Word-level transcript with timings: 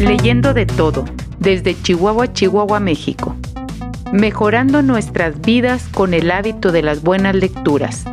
Leyendo 0.00 0.54
de 0.54 0.64
todo, 0.64 1.04
desde 1.40 1.78
Chihuahua, 1.82 2.32
Chihuahua, 2.32 2.80
México. 2.80 3.36
Mejorando 4.12 4.80
nuestras 4.80 5.38
vidas 5.42 5.88
con 5.92 6.14
el 6.14 6.30
hábito 6.30 6.72
de 6.72 6.80
las 6.80 7.02
buenas 7.02 7.34
lecturas. 7.34 8.06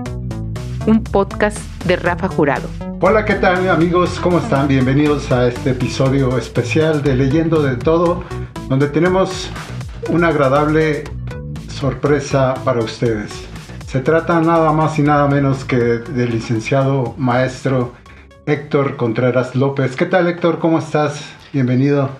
Un 0.86 1.02
podcast 1.02 1.58
de 1.86 1.96
Rafa 1.96 2.28
Jurado. 2.28 2.68
Hola, 3.00 3.24
¿qué 3.24 3.36
tal 3.36 3.70
amigos? 3.70 4.20
¿Cómo 4.22 4.40
están? 4.40 4.68
Bienvenidos 4.68 5.32
a 5.32 5.48
este 5.48 5.70
episodio 5.70 6.38
especial 6.38 7.02
de 7.04 7.16
Leyendo 7.16 7.64
de 7.64 7.78
todo, 7.78 8.26
donde 8.68 8.90
tenemos 8.90 9.50
una 10.10 10.28
agradable 10.28 11.06
sorpresa 11.70 12.54
para 12.66 12.82
ustedes. 12.82 13.32
Se 13.88 14.02
trata 14.02 14.42
nada 14.42 14.74
más 14.74 15.00
y 15.00 15.04
nada 15.04 15.30
menos 15.30 15.64
que 15.64 15.78
del 15.78 16.32
licenciado 16.32 17.16
maestro 17.18 17.94
Héctor 18.46 18.98
Contreras 18.98 19.56
López. 19.56 19.96
¿Qué 19.96 20.06
tal 20.06 20.28
Héctor? 20.28 20.60
¿Cómo 20.60 20.80
estás? 20.80 21.37
Bienvenido. 21.58 22.12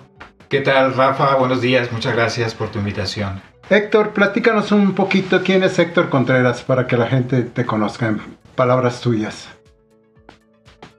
¿Qué 0.48 0.62
tal 0.62 0.94
Rafa? 0.94 1.36
Buenos 1.36 1.60
días, 1.60 1.92
muchas 1.92 2.12
gracias 2.12 2.56
por 2.56 2.72
tu 2.72 2.80
invitación. 2.80 3.40
Héctor, 3.70 4.12
platícanos 4.12 4.72
un 4.72 4.96
poquito 4.96 5.44
quién 5.44 5.62
es 5.62 5.78
Héctor 5.78 6.08
Contreras 6.08 6.62
para 6.62 6.88
que 6.88 6.96
la 6.96 7.06
gente 7.06 7.42
te 7.42 7.64
conozca 7.64 8.08
en 8.08 8.20
palabras 8.56 9.00
tuyas. 9.00 9.48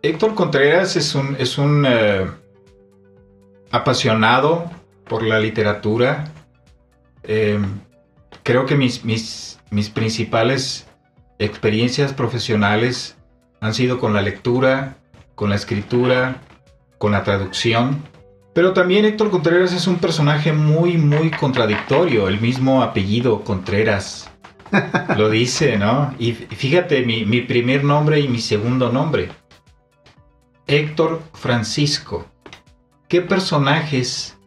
Héctor 0.01 0.35
Contreras 0.35 0.95
es 0.95 1.15
un, 1.15 1.35
es 1.37 1.57
un 1.57 1.85
eh, 1.85 2.27
apasionado 3.71 4.71
por 5.03 5.23
la 5.23 5.37
literatura. 5.37 6.31
Eh, 7.23 7.59
creo 8.43 8.65
que 8.65 8.77
mis, 8.77 9.03
mis, 9.03 9.59
mis 9.69 9.89
principales 9.89 10.87
experiencias 11.39 12.13
profesionales 12.13 13.17
han 13.59 13.73
sido 13.73 13.99
con 13.99 14.13
la 14.13 14.21
lectura, 14.21 14.95
con 15.35 15.49
la 15.49 15.57
escritura, 15.57 16.37
con 16.99 17.11
la 17.11 17.25
traducción. 17.25 18.01
Pero 18.53 18.73
también 18.73 19.05
Héctor 19.05 19.29
Contreras 19.29 19.73
es 19.73 19.87
un 19.87 19.97
personaje 19.97 20.51
muy, 20.51 20.97
muy 20.97 21.31
contradictorio. 21.31 22.27
El 22.27 22.41
mismo 22.41 22.81
apellido 22.81 23.43
Contreras 23.43 24.29
lo 25.17 25.29
dice, 25.29 25.77
¿no? 25.77 26.13
Y 26.19 26.33
fíjate, 26.33 27.05
mi, 27.05 27.25
mi 27.25 27.41
primer 27.41 27.83
nombre 27.83 28.19
y 28.19 28.27
mi 28.27 28.39
segundo 28.39 28.91
nombre. 28.91 29.29
Héctor 30.67 31.21
Francisco. 31.33 32.25
¿Qué 33.07 33.21
personajes 33.21 34.37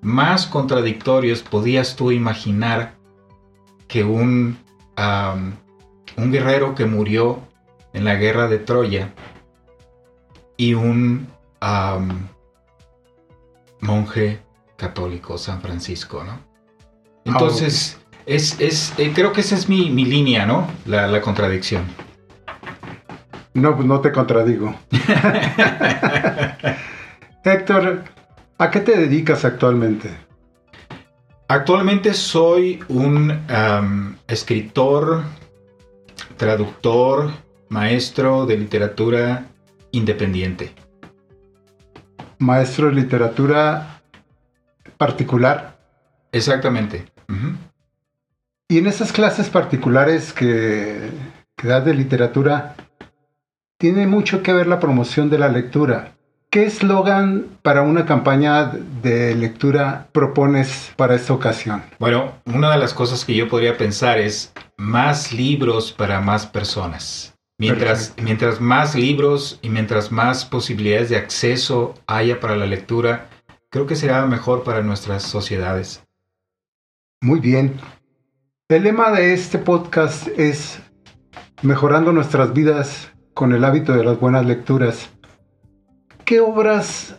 más 0.00 0.46
contradictorios 0.46 1.42
podías 1.42 1.96
tú 1.96 2.10
imaginar 2.10 2.94
que 3.88 4.04
un, 4.04 4.58
un 6.16 6.32
guerrero 6.32 6.74
que 6.74 6.86
murió 6.86 7.40
en 7.92 8.04
la 8.04 8.16
guerra 8.16 8.48
de 8.48 8.58
Troya 8.58 9.14
y 10.56 10.74
un 10.74 11.28
monje 13.82 14.40
católico, 14.76 15.36
San 15.36 15.60
Francisco, 15.60 16.24
¿no? 16.24 16.40
Entonces, 17.24 18.00
es, 18.26 18.58
es 18.60 18.94
eh, 18.98 19.12
creo 19.14 19.32
que 19.32 19.42
esa 19.42 19.54
es 19.54 19.68
mi, 19.68 19.90
mi 19.90 20.04
línea, 20.04 20.46
¿no? 20.46 20.66
La, 20.86 21.06
la, 21.06 21.20
contradicción. 21.20 21.84
No, 23.54 23.76
pues 23.76 23.86
no 23.86 24.00
te 24.00 24.10
contradigo. 24.10 24.74
Héctor, 27.44 28.04
¿a 28.58 28.70
qué 28.70 28.80
te 28.80 28.96
dedicas 28.96 29.44
actualmente? 29.44 30.10
Actualmente 31.48 32.14
soy 32.14 32.82
un 32.88 33.30
um, 33.30 34.16
escritor, 34.26 35.22
traductor, 36.36 37.30
maestro 37.68 38.46
de 38.46 38.56
literatura 38.56 39.46
independiente. 39.90 40.72
Maestro 42.42 42.88
de 42.88 42.94
literatura 42.94 44.00
particular. 44.96 45.78
Exactamente. 46.32 47.06
Uh 47.28 47.32
-huh. 47.32 47.56
Y 48.68 48.78
en 48.78 48.86
esas 48.86 49.12
clases 49.12 49.48
particulares 49.48 50.32
que, 50.32 51.10
que 51.56 51.68
das 51.68 51.84
de 51.84 51.94
literatura, 51.94 52.74
tiene 53.78 54.06
mucho 54.06 54.42
que 54.42 54.52
ver 54.52 54.66
la 54.66 54.80
promoción 54.80 55.28
de 55.28 55.38
la 55.38 55.48
lectura. 55.48 56.12
¿Qué 56.50 56.64
eslogan 56.64 57.46
para 57.62 57.82
una 57.82 58.04
campaña 58.04 58.72
de 59.02 59.34
lectura 59.34 60.08
propones 60.12 60.92
para 60.96 61.14
esta 61.14 61.32
ocasión? 61.32 61.82
Bueno, 61.98 62.32
una 62.44 62.70
de 62.70 62.78
las 62.78 62.92
cosas 62.92 63.24
que 63.24 63.34
yo 63.34 63.48
podría 63.48 63.76
pensar 63.78 64.18
es 64.18 64.52
más 64.76 65.32
libros 65.32 65.92
para 65.92 66.20
más 66.20 66.46
personas. 66.46 67.31
Mientras, 67.62 68.12
mientras 68.20 68.60
más 68.60 68.96
libros 68.96 69.60
y 69.62 69.68
mientras 69.68 70.10
más 70.10 70.44
posibilidades 70.44 71.10
de 71.10 71.16
acceso 71.16 71.94
haya 72.08 72.40
para 72.40 72.56
la 72.56 72.66
lectura, 72.66 73.28
creo 73.70 73.86
que 73.86 73.94
será 73.94 74.26
mejor 74.26 74.64
para 74.64 74.82
nuestras 74.82 75.22
sociedades. 75.22 76.02
Muy 77.20 77.38
bien. 77.38 77.76
El 78.68 78.82
lema 78.82 79.12
de 79.12 79.32
este 79.32 79.58
podcast 79.58 80.26
es 80.36 80.80
Mejorando 81.62 82.12
nuestras 82.12 82.52
vidas 82.52 83.12
con 83.32 83.52
el 83.52 83.64
hábito 83.64 83.92
de 83.92 84.02
las 84.02 84.18
buenas 84.18 84.44
lecturas. 84.44 85.10
¿Qué 86.24 86.40
obras 86.40 87.14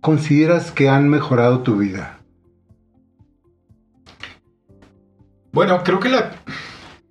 consideras 0.00 0.70
que 0.70 0.88
han 0.88 1.10
mejorado 1.10 1.60
tu 1.60 1.76
vida? 1.76 2.20
Bueno, 5.52 5.82
creo 5.84 6.00
que, 6.00 6.08
la, 6.08 6.30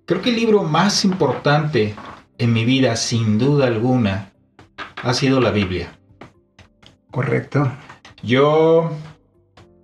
creo 0.06 0.22
que 0.22 0.30
el 0.30 0.36
libro 0.36 0.64
más 0.64 1.04
importante 1.04 1.94
en 2.38 2.52
mi 2.52 2.64
vida, 2.64 2.96
sin 2.96 3.38
duda 3.38 3.66
alguna, 3.66 4.32
ha 5.02 5.14
sido 5.14 5.40
la 5.40 5.50
Biblia. 5.50 5.98
Correcto. 7.10 7.70
Yo, 8.22 8.90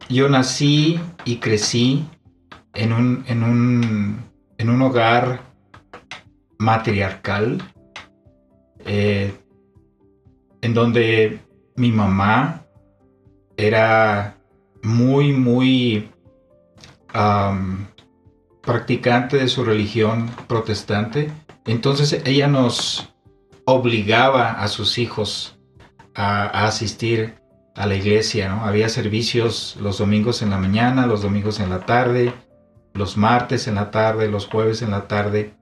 yo 0.08 0.28
nací 0.28 1.00
y 1.24 1.36
crecí 1.36 2.04
en 2.74 2.92
un, 2.92 3.24
en 3.26 3.42
un, 3.42 4.24
en 4.58 4.70
un 4.70 4.82
hogar 4.82 5.40
matriarcal. 6.58 7.62
Eh, 8.86 9.32
en 10.64 10.72
donde 10.72 11.40
mi 11.76 11.92
mamá 11.92 12.64
era 13.58 14.38
muy, 14.82 15.32
muy 15.32 16.10
um, 17.14 17.84
practicante 18.62 19.36
de 19.36 19.48
su 19.48 19.62
religión 19.62 20.30
protestante. 20.48 21.30
Entonces 21.66 22.22
ella 22.24 22.46
nos 22.48 23.14
obligaba 23.64 24.52
a 24.52 24.68
sus 24.68 24.98
hijos 24.98 25.58
a, 26.14 26.42
a 26.42 26.66
asistir 26.66 27.34
a 27.74 27.86
la 27.86 27.96
iglesia, 27.96 28.48
¿no? 28.48 28.64
Había 28.64 28.88
servicios 28.88 29.76
los 29.80 29.98
domingos 29.98 30.42
en 30.42 30.50
la 30.50 30.58
mañana, 30.58 31.06
los 31.06 31.22
domingos 31.22 31.60
en 31.60 31.70
la 31.70 31.80
tarde, 31.80 32.32
los 32.92 33.16
martes 33.16 33.66
en 33.66 33.74
la 33.74 33.90
tarde, 33.90 34.28
los 34.28 34.46
jueves 34.46 34.82
en 34.82 34.92
la 34.92 35.08
tarde. 35.08 35.54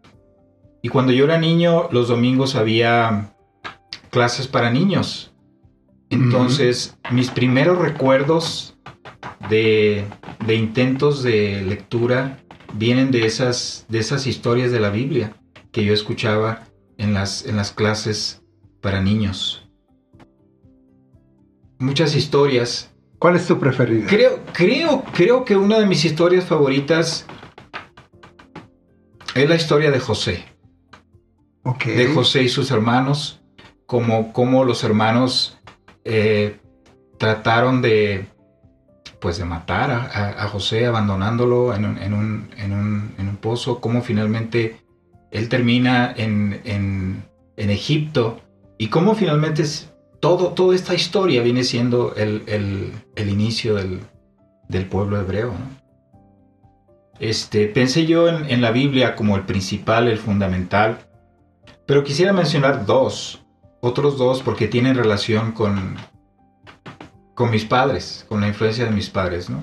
Y 0.83 0.89
cuando 0.89 1.13
yo 1.13 1.25
era 1.25 1.39
niño, 1.39 1.89
los 1.91 2.09
domingos 2.09 2.55
había 2.55 3.35
clases 4.11 4.47
para 4.47 4.71
niños. 4.71 5.33
Entonces, 6.11 6.99
mis 7.11 7.31
primeros 7.31 7.79
recuerdos 7.79 8.77
de, 9.49 10.05
de, 10.47 10.55
intentos 10.55 11.23
de 11.23 11.63
lectura 11.63 12.39
vienen 12.75 13.11
de 13.11 13.25
esas, 13.25 13.87
de 13.89 14.01
esas 14.01 14.27
historias 14.27 14.71
de 14.71 14.81
la 14.81 14.91
Biblia 14.91 15.35
que 15.73 15.85
yo 15.85 15.93
escuchaba 15.93 16.67
en 16.99 17.15
las, 17.15 17.47
en 17.47 17.57
las 17.57 17.73
clases 17.73 18.43
para 18.81 19.01
niños. 19.01 19.69
Muchas 21.79 22.15
historias. 22.15 22.95
¿Cuál 23.19 23.37
es 23.37 23.47
tu 23.47 23.59
preferida? 23.59 24.07
Creo, 24.09 24.41
creo, 24.53 25.05
creo 25.13 25.45
que 25.45 25.57
una 25.57 25.79
de 25.79 25.87
mis 25.87 26.05
historias 26.05 26.45
favoritas 26.45 27.27
es 29.35 29.49
la 29.49 29.55
historia 29.55 29.91
de 29.91 29.99
José. 29.99 30.45
Okay. 31.65 31.97
De 31.97 32.07
José 32.09 32.43
y 32.43 32.49
sus 32.49 32.71
hermanos 32.73 33.43
como, 33.93 34.33
como 34.33 34.65
los 34.65 34.85
hermanos 34.85 35.59
eh, 36.05 36.59
trataron 37.19 37.83
de, 37.83 38.27
pues 39.21 39.37
de 39.37 39.45
matar 39.45 39.91
a, 39.91 40.45
a 40.45 40.49
José 40.49 40.87
abandonándolo 40.87 41.75
en 41.75 41.85
un, 41.85 41.99
en, 41.99 42.15
un, 42.15 42.51
en, 42.57 42.73
un, 42.73 43.15
en 43.19 43.29
un, 43.29 43.37
pozo, 43.37 43.83
cómo 43.83 44.01
finalmente 44.01 44.82
él 45.33 45.49
termina 45.49 46.13
en, 46.17 46.61
en, 46.65 47.25
en 47.57 47.71
Egipto 47.71 48.41
y 48.79 48.89
cómo 48.89 49.15
finalmente 49.15 49.65
todo, 50.21 50.53
toda 50.53 50.77
esta 50.77 50.95
historia 50.95 51.43
viene 51.43 51.65
siendo 51.65 52.15
el, 52.15 52.45
el, 52.47 52.93
el 53.17 53.29
inicio 53.29 53.75
del, 53.75 54.01
del, 54.69 54.87
pueblo 54.87 55.19
hebreo. 55.19 55.49
¿no? 55.49 55.83
Este, 57.19 57.67
pensé 57.67 58.07
yo 58.07 58.29
en, 58.29 58.49
en 58.49 58.61
la 58.61 58.71
Biblia 58.71 59.17
como 59.17 59.37
el 59.37 59.43
principal, 59.43 60.07
el 60.07 60.19
fundamental, 60.19 60.99
pero 61.87 62.05
quisiera 62.05 62.33
mencionar 62.33 62.87
dos 62.87 63.43
otros 63.85 64.17
dos 64.17 64.43
porque 64.43 64.69
tienen 64.69 64.95
relación 64.95 65.51
con, 65.51 65.97
con 67.35 67.51
mis 67.51 67.65
padres, 67.65 68.25
con 68.29 68.41
la 68.41 68.47
influencia 68.47 68.85
de 68.85 68.93
mis 68.93 69.11
padres, 69.11 69.51
¿no? 69.51 69.63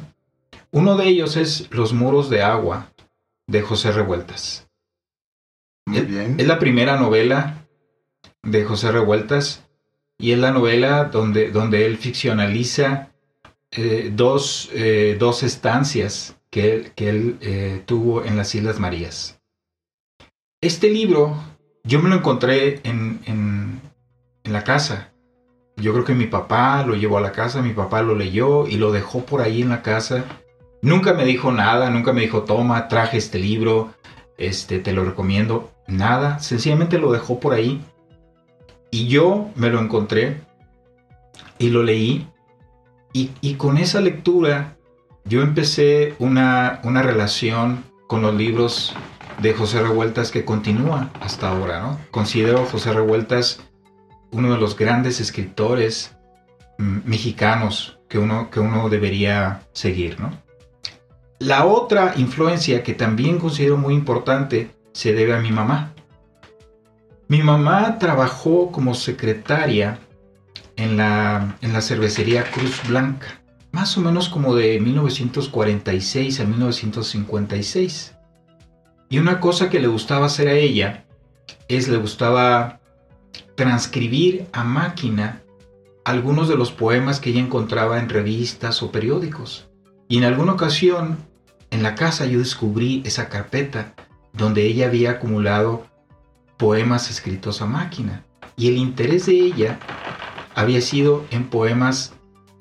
Uno 0.71 0.97
de 0.97 1.07
ellos 1.07 1.37
es 1.37 1.67
Los 1.71 1.93
muros 1.93 2.29
de 2.29 2.43
agua 2.43 2.91
de 3.47 3.61
José 3.61 3.91
Revueltas. 3.91 4.68
Muy 5.89 6.01
bien. 6.01 6.35
Es 6.37 6.47
la 6.47 6.59
primera 6.59 6.97
novela 6.97 7.65
de 8.43 8.63
José 8.63 8.91
Revueltas 8.91 9.67
y 10.17 10.31
es 10.31 10.39
la 10.39 10.51
novela 10.51 11.05
donde, 11.05 11.51
donde 11.51 11.85
él 11.85 11.97
ficcionaliza 11.97 13.11
eh, 13.71 14.11
dos, 14.13 14.69
eh, 14.73 15.17
dos, 15.19 15.43
estancias 15.43 16.35
que 16.49 16.73
él, 16.73 16.91
que 16.95 17.09
él 17.09 17.37
eh, 17.41 17.81
tuvo 17.85 18.23
en 18.23 18.37
las 18.37 18.53
Islas 18.53 18.79
Marías. 18.79 19.41
Este 20.61 20.89
libro 20.89 21.35
yo 21.83 21.99
me 22.01 22.09
lo 22.09 22.15
encontré 22.15 22.81
en, 22.83 23.21
en, 23.25 23.81
en 24.43 24.53
la 24.53 24.63
casa. 24.63 25.11
Yo 25.77 25.93
creo 25.93 26.05
que 26.05 26.13
mi 26.13 26.27
papá 26.27 26.83
lo 26.85 26.95
llevó 26.95 27.17
a 27.17 27.21
la 27.21 27.31
casa, 27.31 27.61
mi 27.61 27.73
papá 27.73 28.01
lo 28.01 28.15
leyó 28.15 28.67
y 28.67 28.75
lo 28.75 28.91
dejó 28.91 29.25
por 29.25 29.41
ahí 29.41 29.61
en 29.61 29.69
la 29.69 29.81
casa. 29.81 30.25
Nunca 30.81 31.13
me 31.13 31.25
dijo 31.25 31.51
nada, 31.51 31.89
nunca 31.89 32.13
me 32.13 32.21
dijo, 32.21 32.43
toma, 32.43 32.87
traje 32.89 33.17
este 33.17 33.39
libro, 33.39 33.93
este, 34.37 34.79
te 34.79 34.93
lo 34.93 35.05
recomiendo. 35.05 35.71
Nada, 35.89 36.39
sencillamente 36.39 36.99
lo 36.99 37.11
dejó 37.11 37.39
por 37.39 37.53
ahí. 37.53 37.81
Y 38.91 39.07
yo 39.07 39.49
me 39.55 39.69
lo 39.69 39.79
encontré 39.79 40.41
y 41.57 41.69
lo 41.69 41.83
leí. 41.83 42.27
Y, 43.11 43.55
con 43.55 43.77
esa 43.77 44.01
lectura 44.01 44.77
yo 45.25 45.41
empecé 45.41 46.15
una, 46.19 46.79
una, 46.83 47.01
relación 47.01 47.83
con 48.07 48.21
los 48.21 48.35
libros 48.35 48.95
de 49.41 49.53
José 49.53 49.81
Revueltas 49.81 50.31
que 50.31 50.45
continúa 50.45 51.09
hasta 51.19 51.49
ahora. 51.49 51.81
¿no? 51.81 51.99
Considero 52.11 52.61
a 52.61 52.65
José 52.65 52.93
Revueltas 52.93 53.61
uno 54.31 54.51
de 54.53 54.57
los 54.59 54.77
grandes 54.77 55.19
escritores 55.19 56.15
mm, 56.77 56.99
mexicanos 57.05 57.99
que 58.07 58.19
uno, 58.19 58.49
que 58.51 58.59
uno 58.59 58.89
debería 58.89 59.61
seguir. 59.73 60.19
¿no? 60.19 60.31
La 61.39 61.65
otra 61.65 62.13
influencia 62.15 62.83
que 62.83 62.93
también 62.93 63.39
considero 63.39 63.77
muy 63.77 63.95
importante 63.95 64.71
se 64.99 65.13
debe 65.13 65.33
a 65.33 65.39
mi 65.39 65.49
mamá. 65.49 65.93
Mi 67.29 67.41
mamá 67.41 67.99
trabajó 67.99 68.69
como 68.69 68.93
secretaria 68.93 69.97
en 70.75 70.97
la, 70.97 71.55
en 71.61 71.71
la 71.71 71.79
cervecería 71.79 72.43
Cruz 72.51 72.81
Blanca, 72.85 73.41
más 73.71 73.97
o 73.97 74.01
menos 74.01 74.27
como 74.27 74.55
de 74.55 74.77
1946 74.81 76.41
a 76.41 76.43
1956. 76.43 78.13
Y 79.09 79.19
una 79.19 79.39
cosa 79.39 79.69
que 79.69 79.79
le 79.79 79.87
gustaba 79.87 80.25
hacer 80.25 80.49
a 80.49 80.53
ella 80.55 81.05
es 81.69 81.87
le 81.87 81.95
gustaba 81.95 82.81
transcribir 83.55 84.47
a 84.51 84.65
máquina 84.65 85.43
algunos 86.03 86.49
de 86.49 86.57
los 86.57 86.73
poemas 86.73 87.21
que 87.21 87.29
ella 87.29 87.39
encontraba 87.39 87.99
en 87.99 88.09
revistas 88.09 88.83
o 88.83 88.91
periódicos. 88.91 89.69
Y 90.09 90.17
en 90.17 90.25
alguna 90.25 90.51
ocasión 90.51 91.19
en 91.71 91.83
la 91.83 91.95
casa 91.95 92.25
yo 92.25 92.39
descubrí 92.39 93.01
esa 93.05 93.29
carpeta 93.29 93.93
donde 94.33 94.63
ella 94.63 94.87
había 94.87 95.11
acumulado 95.11 95.85
poemas 96.57 97.09
escritos 97.09 97.61
a 97.61 97.65
máquina. 97.65 98.25
Y 98.55 98.67
el 98.67 98.77
interés 98.77 99.25
de 99.25 99.33
ella 99.33 99.79
había 100.55 100.81
sido 100.81 101.25
en 101.31 101.45
poemas 101.45 102.13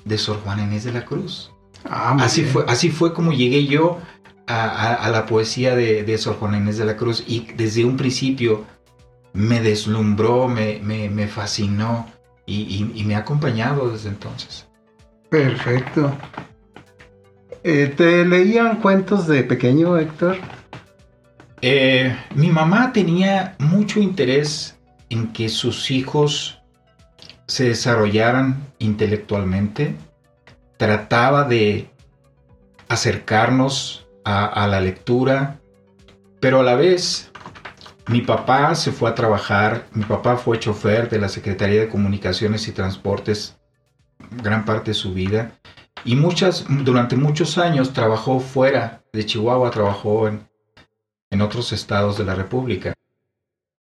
de 0.04 0.18
Sor 0.18 0.40
Juana 0.42 0.62
Inés 0.64 0.84
de 0.84 0.92
la 0.92 1.04
Cruz. 1.04 1.52
Ah, 1.84 2.16
así, 2.20 2.44
fue, 2.44 2.64
así 2.68 2.90
fue 2.90 3.12
como 3.12 3.32
llegué 3.32 3.66
yo 3.66 3.98
a, 4.46 5.08
la 5.10 5.26
poesía 5.26 5.74
de, 5.74 6.18
Sor 6.18 6.36
Juana 6.36 6.58
Inés 6.58 6.78
de 6.78 6.84
la 6.84 6.96
Cruz 6.96 7.24
y 7.26 7.48
desde 7.56 7.84
un 7.84 7.96
principio 7.96 8.64
me 9.32 9.60
deslumbró, 9.60 10.48
me, 10.48 10.80
me, 10.82 11.26
fascinó 11.26 12.06
y, 12.46 12.90
y 12.94 13.04
me 13.04 13.14
ha 13.14 13.18
acompañado 13.18 13.90
desde 13.90 14.08
entonces. 14.08 14.66
Perfecto. 15.28 16.12
Eh, 17.62 17.92
¿Te 17.94 18.24
leían 18.24 18.80
cuentos 18.80 19.26
de 19.26 19.42
pequeño, 19.42 19.98
Héctor? 19.98 20.38
Eh, 21.60 22.16
mi 22.34 22.50
mamá 22.50 22.92
tenía 22.92 23.56
mucho 23.58 24.00
interés 24.00 24.78
en 25.10 25.32
que 25.32 25.48
sus 25.48 25.90
hijos 25.90 26.60
se 27.46 27.64
desarrollaran 27.64 28.66
intelectualmente. 28.78 29.96
Trataba 30.76 31.44
de 31.44 31.90
acercarnos 32.88 34.06
a, 34.24 34.66
la 34.66 34.80
lectura, 34.80 35.58
pero 36.38 36.60
a 36.60 36.62
la 36.62 36.74
vez 36.74 37.30
mi 38.08 38.20
papá 38.20 38.74
se 38.74 38.92
fue 38.92 39.08
a 39.08 39.14
trabajar, 39.14 39.86
mi 39.92 40.04
papá 40.04 40.36
fue 40.36 40.60
chofer 40.60 41.08
de 41.08 41.18
la 41.18 41.28
Secretaría 41.28 41.80
de 41.80 41.88
Comunicaciones 41.88 42.68
y 42.68 42.72
Transportes 42.72 43.56
gran 44.42 44.66
parte 44.66 44.90
de 44.90 44.94
su 44.94 45.14
vida 45.14 45.52
y 46.04 46.14
muchas, 46.14 46.66
durante 46.68 47.16
muchos 47.16 47.58
años 47.58 47.92
trabajó 47.92 48.38
fuera 48.40 49.02
de 49.12 49.24
Chihuahua, 49.24 49.70
trabajó 49.70 50.28
en, 50.28 50.47
en 51.30 51.42
otros 51.42 51.72
estados 51.72 52.18
de 52.18 52.24
la 52.24 52.34
República. 52.34 52.94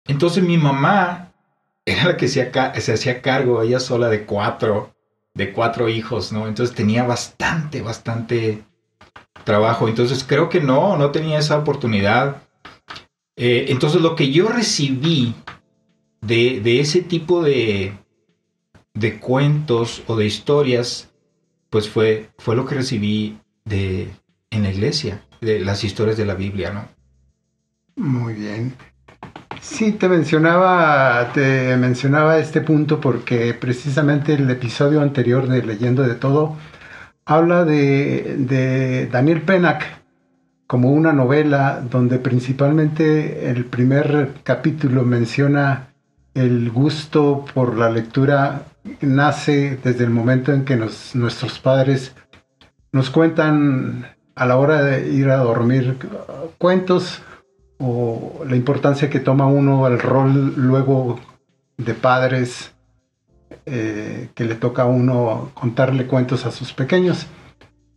Entonces 0.06 0.42
mi 0.42 0.58
mamá 0.58 1.32
era 1.84 2.04
la 2.04 2.16
que 2.16 2.28
se, 2.28 2.42
hacía 2.42 3.22
cargo, 3.22 3.62
ella 3.62 3.80
sola 3.80 4.08
de 4.08 4.24
cuatro, 4.24 4.94
de 5.34 5.52
cuatro 5.52 5.88
hijos, 5.88 6.32
¿no? 6.32 6.46
Entonces 6.46 6.74
tenía 6.74 7.04
bastante, 7.04 7.82
bastante 7.82 8.62
trabajo. 9.44 9.88
Entonces 9.88 10.24
creo 10.24 10.48
que 10.48 10.60
no, 10.60 10.96
no 10.96 11.10
tenía 11.10 11.38
esa 11.38 11.58
oportunidad. 11.58 12.42
Eh, 13.36 13.66
entonces 13.68 14.00
lo 14.00 14.14
que 14.14 14.30
yo 14.30 14.48
recibí 14.48 15.34
de, 16.20 16.60
de 16.60 16.80
ese 16.80 17.02
tipo 17.02 17.42
de, 17.42 17.98
de 18.94 19.18
cuentos 19.20 20.02
o 20.06 20.16
de 20.16 20.26
historias 20.26 21.10
pues 21.68 21.88
fue, 21.88 22.30
fue 22.38 22.54
lo 22.54 22.64
que 22.66 22.76
recibí 22.76 23.38
de, 23.64 24.08
en 24.50 24.62
la 24.62 24.70
iglesia, 24.70 25.26
de 25.40 25.58
las 25.58 25.82
historias 25.82 26.16
de 26.16 26.24
la 26.24 26.34
Biblia, 26.34 26.72
¿no? 26.72 26.88
Muy 27.96 28.34
bien. 28.34 28.74
Sí, 29.60 29.92
te 29.92 30.08
mencionaba, 30.08 31.32
te 31.32 31.76
mencionaba 31.76 32.38
este 32.38 32.60
punto 32.60 33.00
porque 33.00 33.54
precisamente 33.54 34.34
el 34.34 34.50
episodio 34.50 35.00
anterior 35.00 35.48
de 35.48 35.62
Leyendo 35.62 36.02
de 36.02 36.14
Todo 36.14 36.56
habla 37.24 37.64
de, 37.64 38.36
de 38.38 39.06
Daniel 39.06 39.42
Pennack 39.42 40.02
como 40.66 40.92
una 40.92 41.12
novela 41.12 41.82
donde 41.90 42.18
principalmente 42.18 43.48
el 43.50 43.64
primer 43.64 44.34
capítulo 44.42 45.04
menciona 45.04 45.94
el 46.34 46.70
gusto 46.70 47.44
por 47.54 47.76
la 47.76 47.90
lectura 47.90 48.66
nace 49.00 49.78
desde 49.82 50.04
el 50.04 50.10
momento 50.10 50.52
en 50.52 50.64
que 50.64 50.76
nuestros 50.76 51.58
padres 51.58 52.14
nos 52.92 53.10
cuentan 53.10 54.06
a 54.34 54.46
la 54.46 54.56
hora 54.56 54.82
de 54.82 55.12
ir 55.12 55.30
a 55.30 55.36
dormir 55.36 55.96
cuentos 56.58 57.22
o 57.78 58.44
la 58.46 58.56
importancia 58.56 59.10
que 59.10 59.20
toma 59.20 59.46
uno 59.46 59.86
el 59.86 59.98
rol 59.98 60.54
luego 60.56 61.20
de 61.76 61.94
padres 61.94 62.72
eh, 63.66 64.30
que 64.34 64.44
le 64.44 64.54
toca 64.54 64.82
a 64.82 64.86
uno 64.86 65.50
contarle 65.54 66.06
cuentos 66.06 66.46
a 66.46 66.50
sus 66.50 66.72
pequeños. 66.72 67.26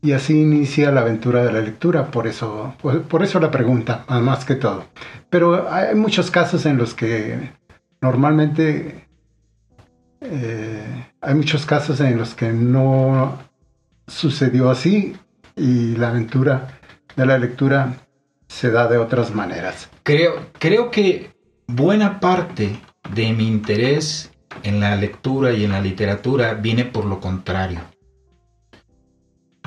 Y 0.01 0.11
así 0.11 0.39
inicia 0.39 0.91
la 0.91 1.01
aventura 1.01 1.43
de 1.43 1.51
la 1.51 1.59
lectura 1.59 2.11
por 2.11 2.27
eso 2.27 2.75
por 3.09 3.23
eso 3.23 3.39
la 3.39 3.51
pregunta 3.51 4.05
más 4.07 4.45
que 4.45 4.55
todo. 4.55 4.85
Pero 5.29 5.71
hay 5.71 5.95
muchos 5.95 6.31
casos 6.31 6.65
en 6.65 6.77
los 6.77 6.93
que 6.93 7.51
normalmente 8.01 9.07
eh, 10.21 11.07
hay 11.21 11.35
muchos 11.35 11.65
casos 11.65 11.99
en 11.99 12.17
los 12.17 12.35
que 12.35 12.51
no 12.53 13.37
sucedió 14.07 14.69
así 14.69 15.15
y 15.55 15.95
la 15.95 16.09
aventura 16.09 16.79
de 17.15 17.25
la 17.25 17.37
lectura 17.37 17.95
se 18.47 18.71
da 18.71 18.87
de 18.87 18.97
otras 18.97 19.33
maneras. 19.33 19.89
Creo, 20.03 20.47
creo 20.59 20.91
que 20.91 21.31
buena 21.67 22.19
parte 22.19 22.79
de 23.13 23.33
mi 23.33 23.47
interés 23.47 24.31
en 24.63 24.79
la 24.79 24.95
lectura 24.95 25.53
y 25.53 25.65
en 25.65 25.71
la 25.71 25.81
literatura 25.81 26.53
viene 26.53 26.85
por 26.85 27.05
lo 27.05 27.19
contrario. 27.19 27.81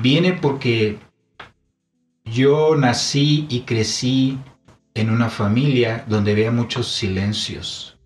Viene 0.00 0.32
porque 0.32 0.98
yo 2.24 2.74
nací 2.76 3.46
y 3.50 3.60
crecí 3.62 4.38
en 4.94 5.10
una 5.10 5.28
familia 5.28 6.04
donde 6.08 6.32
había 6.32 6.50
muchos 6.50 6.88
silencios 6.88 8.00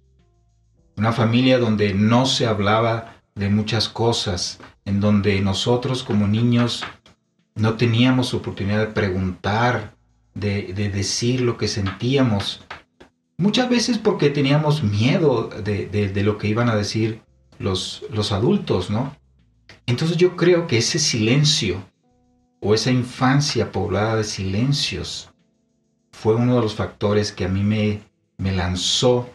una 0.97 1.13
familia 1.13 1.59
donde 1.59 1.93
no 1.95 2.27
se 2.27 2.47
hablaba 2.47 3.17
de 3.35 3.49
muchas 3.49 3.89
cosas, 3.89 4.61
en 4.85 5.01
donde 5.01 5.41
nosotros 5.41 6.05
como 6.05 6.29
niños 6.29 6.85
no 7.57 7.75
teníamos 7.75 8.35
oportunidad 8.35 8.81
de 8.81 8.93
preguntar, 8.93 9.97
de, 10.35 10.73
decir 10.93 11.41
lo 11.41 11.57
que 11.57 11.69
sentíamos. 11.69 12.65
Muchas 13.37 13.69
veces 13.69 13.99
porque 13.99 14.31
teníamos 14.31 14.83
miedo 14.83 15.49
de, 15.49 16.23
lo 16.23 16.39
que 16.39 16.49
iban 16.49 16.69
a 16.69 16.77
decir 16.77 17.23
los, 17.59 18.05
los 18.11 18.33
adultos, 18.33 18.91
¿no? 18.91 19.17
Entonces 19.87 20.17
yo 20.17 20.37
creo 20.37 20.67
que 20.67 20.79
ese 20.79 20.99
silencio 20.99 21.83
o 22.61 22.75
esa 22.75 22.91
infancia 22.91 23.71
poblada 23.71 24.17
de 24.17 24.25
silencios 24.25 25.31
fue 26.13 26.35
uno 26.35 26.57
de 26.57 26.63
los 26.63 26.75
factores 26.75 27.33
que 27.33 27.45
a 27.45 27.49
mí 27.49 27.63
me, 27.63 28.01
me 28.39 28.53
lanzó 28.53 29.29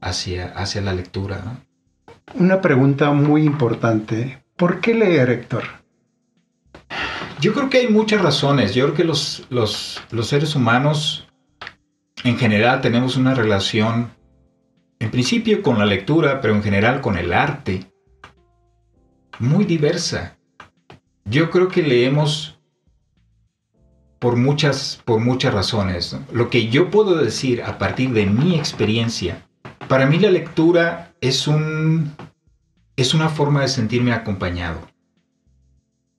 hacia, 0.00 0.46
hacia 0.52 0.80
la 0.80 0.92
lectura. 0.92 1.62
Una 2.34 2.60
pregunta 2.60 3.12
muy 3.12 3.44
importante. 3.44 4.42
¿Por 4.56 4.80
qué 4.80 4.94
leer, 4.94 5.30
Héctor? 5.30 5.81
Yo 7.42 7.52
creo 7.52 7.68
que 7.68 7.78
hay 7.78 7.88
muchas 7.88 8.22
razones. 8.22 8.72
Yo 8.72 8.84
creo 8.84 8.94
que 8.94 9.02
los, 9.02 9.44
los, 9.50 10.00
los 10.12 10.28
seres 10.28 10.54
humanos 10.54 11.26
en 12.22 12.38
general 12.38 12.80
tenemos 12.80 13.16
una 13.16 13.34
relación, 13.34 14.12
en 15.00 15.10
principio 15.10 15.60
con 15.60 15.76
la 15.76 15.84
lectura, 15.84 16.40
pero 16.40 16.54
en 16.54 16.62
general 16.62 17.00
con 17.00 17.18
el 17.18 17.32
arte, 17.32 17.90
muy 19.40 19.64
diversa. 19.64 20.38
Yo 21.24 21.50
creo 21.50 21.66
que 21.66 21.82
leemos 21.82 22.60
por 24.20 24.36
muchas, 24.36 25.02
por 25.04 25.18
muchas 25.18 25.52
razones. 25.52 26.16
Lo 26.32 26.48
que 26.48 26.68
yo 26.68 26.90
puedo 26.90 27.16
decir 27.16 27.64
a 27.64 27.76
partir 27.76 28.12
de 28.12 28.26
mi 28.26 28.54
experiencia, 28.54 29.48
para 29.88 30.06
mí 30.06 30.20
la 30.20 30.30
lectura 30.30 31.12
es 31.20 31.48
un 31.48 32.14
es 32.94 33.14
una 33.14 33.28
forma 33.28 33.62
de 33.62 33.68
sentirme 33.68 34.12
acompañado. 34.12 34.78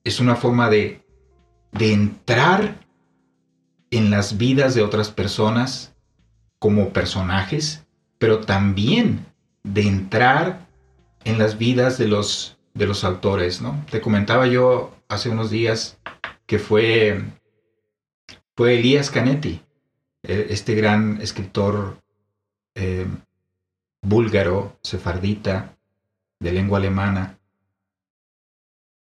Es 0.02 0.20
una 0.20 0.36
forma 0.36 0.68
de, 0.68 1.03
de 1.74 1.92
entrar 1.92 2.80
en 3.90 4.10
las 4.10 4.38
vidas 4.38 4.74
de 4.74 4.82
otras 4.82 5.10
personas 5.10 5.94
como 6.58 6.90
personajes, 6.90 7.84
pero 8.18 8.40
también 8.40 9.26
de 9.62 9.82
entrar 9.82 10.66
en 11.24 11.38
las 11.38 11.58
vidas 11.58 11.98
de 11.98 12.08
los, 12.08 12.58
de 12.74 12.86
los 12.86 13.04
autores, 13.04 13.60
¿no? 13.60 13.84
Te 13.90 14.00
comentaba 14.00 14.46
yo 14.46 14.94
hace 15.08 15.28
unos 15.28 15.50
días 15.50 15.98
que 16.46 16.58
fue, 16.58 17.22
fue 18.56 18.78
Elías 18.78 19.10
Canetti, 19.10 19.60
e, 20.22 20.46
este 20.50 20.74
gran 20.74 21.20
escritor 21.20 21.98
eh, 22.74 23.06
búlgaro, 24.02 24.76
sefardita, 24.82 25.76
de 26.40 26.52
lengua 26.52 26.78
alemana, 26.78 27.38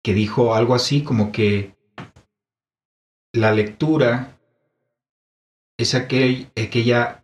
que 0.03 0.13
dijo 0.13 0.53
algo 0.53 0.75
así 0.75 1.03
como 1.03 1.31
que 1.31 1.75
la 3.33 3.51
lectura 3.51 4.37
es 5.77 5.95
aquella 5.95 7.23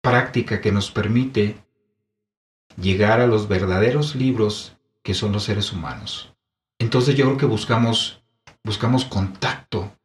práctica 0.00 0.60
que 0.60 0.72
nos 0.72 0.90
permite 0.90 1.56
llegar 2.76 3.20
a 3.20 3.26
los 3.26 3.48
verdaderos 3.48 4.14
libros 4.14 4.76
que 5.02 5.14
son 5.14 5.32
los 5.32 5.44
seres 5.44 5.72
humanos. 5.72 6.34
Entonces 6.78 7.14
yo 7.16 7.24
creo 7.26 7.36
que 7.36 7.46
buscamos, 7.46 8.22
buscamos 8.62 9.04
contacto 9.04 9.96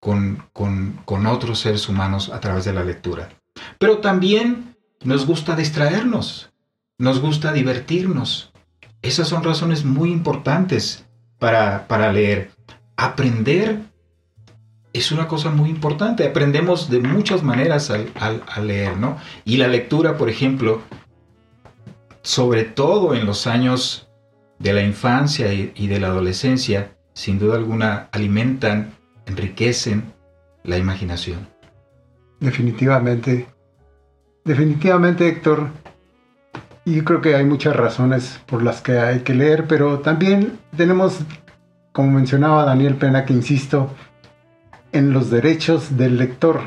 con, 0.00 0.48
con, 0.52 1.00
con 1.04 1.26
otros 1.26 1.60
seres 1.60 1.88
humanos 1.88 2.30
a 2.30 2.40
través 2.40 2.64
de 2.64 2.72
la 2.72 2.84
lectura. 2.84 3.30
Pero 3.78 3.98
también 3.98 4.76
nos 5.02 5.26
gusta 5.26 5.56
distraernos 5.56 6.54
nos 6.98 7.20
gusta 7.20 7.52
divertirnos. 7.52 8.52
Esas 9.02 9.28
son 9.28 9.42
razones 9.42 9.84
muy 9.84 10.10
importantes 10.10 11.04
para, 11.38 11.86
para 11.88 12.12
leer. 12.12 12.50
Aprender 12.96 13.80
es 14.94 15.12
una 15.12 15.28
cosa 15.28 15.50
muy 15.50 15.68
importante. 15.68 16.26
Aprendemos 16.26 16.88
de 16.88 17.00
muchas 17.00 17.42
maneras 17.42 17.90
al, 17.90 18.66
leer, 18.66 18.96
¿no? 18.96 19.18
Y 19.44 19.58
la 19.58 19.68
lectura, 19.68 20.16
por 20.16 20.30
ejemplo, 20.30 20.80
sobre 22.22 22.64
todo 22.64 23.14
en 23.14 23.26
los 23.26 23.46
años 23.46 24.08
de 24.58 24.72
la 24.72 24.82
infancia 24.82 25.52
y 25.52 25.86
de 25.88 26.00
la 26.00 26.06
adolescencia, 26.06 26.96
sin 27.12 27.38
duda 27.38 27.56
alguna, 27.56 28.08
alimentan, 28.12 28.94
enriquecen 29.26 30.14
la 30.62 30.78
imaginación. 30.78 31.46
Definitivamente. 32.40 33.46
Definitivamente, 34.44 35.28
Héctor, 35.28 35.68
y 36.84 37.00
creo 37.00 37.20
que 37.20 37.34
hay 37.34 37.44
muchas 37.44 37.74
razones 37.74 38.40
por 38.46 38.62
las 38.62 38.82
que 38.82 38.98
hay 38.98 39.20
que 39.20 39.34
leer, 39.34 39.66
pero 39.66 40.00
también 40.00 40.58
tenemos, 40.76 41.18
como 41.92 42.10
mencionaba 42.10 42.64
Daniel 42.64 42.96
Pena, 42.96 43.24
que 43.24 43.32
insisto, 43.32 43.90
en 44.94 45.12
los 45.12 45.28
derechos 45.28 45.96
del 45.96 46.18
lector. 46.18 46.62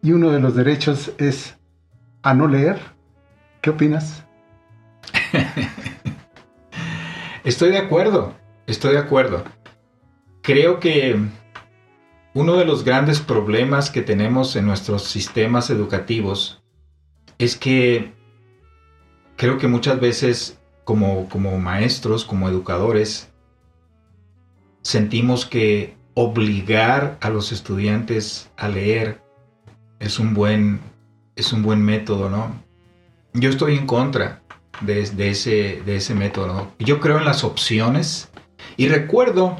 Y 0.00 0.12
uno 0.12 0.30
de 0.30 0.40
los 0.40 0.54
derechos 0.54 1.12
es 1.18 1.56
a 2.22 2.34
no 2.34 2.46
leer. 2.46 2.78
¿Qué 3.60 3.70
opinas? 3.70 4.24
estoy 7.44 7.70
de 7.70 7.78
acuerdo, 7.78 8.34
estoy 8.66 8.92
de 8.92 9.00
acuerdo. 9.00 9.44
Creo 10.40 10.78
que 10.78 11.16
uno 12.32 12.56
de 12.56 12.64
los 12.64 12.84
grandes 12.84 13.20
problemas 13.20 13.90
que 13.90 14.02
tenemos 14.02 14.54
en 14.54 14.66
nuestros 14.66 15.02
sistemas 15.02 15.68
educativos 15.68 16.62
es 17.38 17.56
que 17.56 18.12
creo 19.36 19.58
que 19.58 19.66
muchas 19.66 19.98
veces 19.98 20.60
como, 20.84 21.28
como 21.28 21.58
maestros, 21.58 22.24
como 22.24 22.48
educadores, 22.48 23.32
sentimos 24.82 25.44
que 25.44 25.96
obligar 26.14 27.18
a 27.20 27.30
los 27.30 27.52
estudiantes 27.52 28.50
a 28.56 28.68
leer 28.68 29.22
es 29.98 30.18
un 30.18 30.34
buen, 30.34 30.80
es 31.36 31.52
un 31.52 31.62
buen 31.62 31.80
método, 31.82 32.28
¿no? 32.28 32.60
Yo 33.34 33.50
estoy 33.50 33.76
en 33.76 33.86
contra 33.86 34.42
de, 34.80 35.30
ese, 35.30 35.82
de 35.84 35.96
ese 35.96 36.14
método. 36.14 36.72
Yo 36.78 37.00
creo 37.00 37.18
en 37.18 37.24
las 37.24 37.44
opciones 37.44 38.30
y 38.76 38.88
recuerdo 38.88 39.58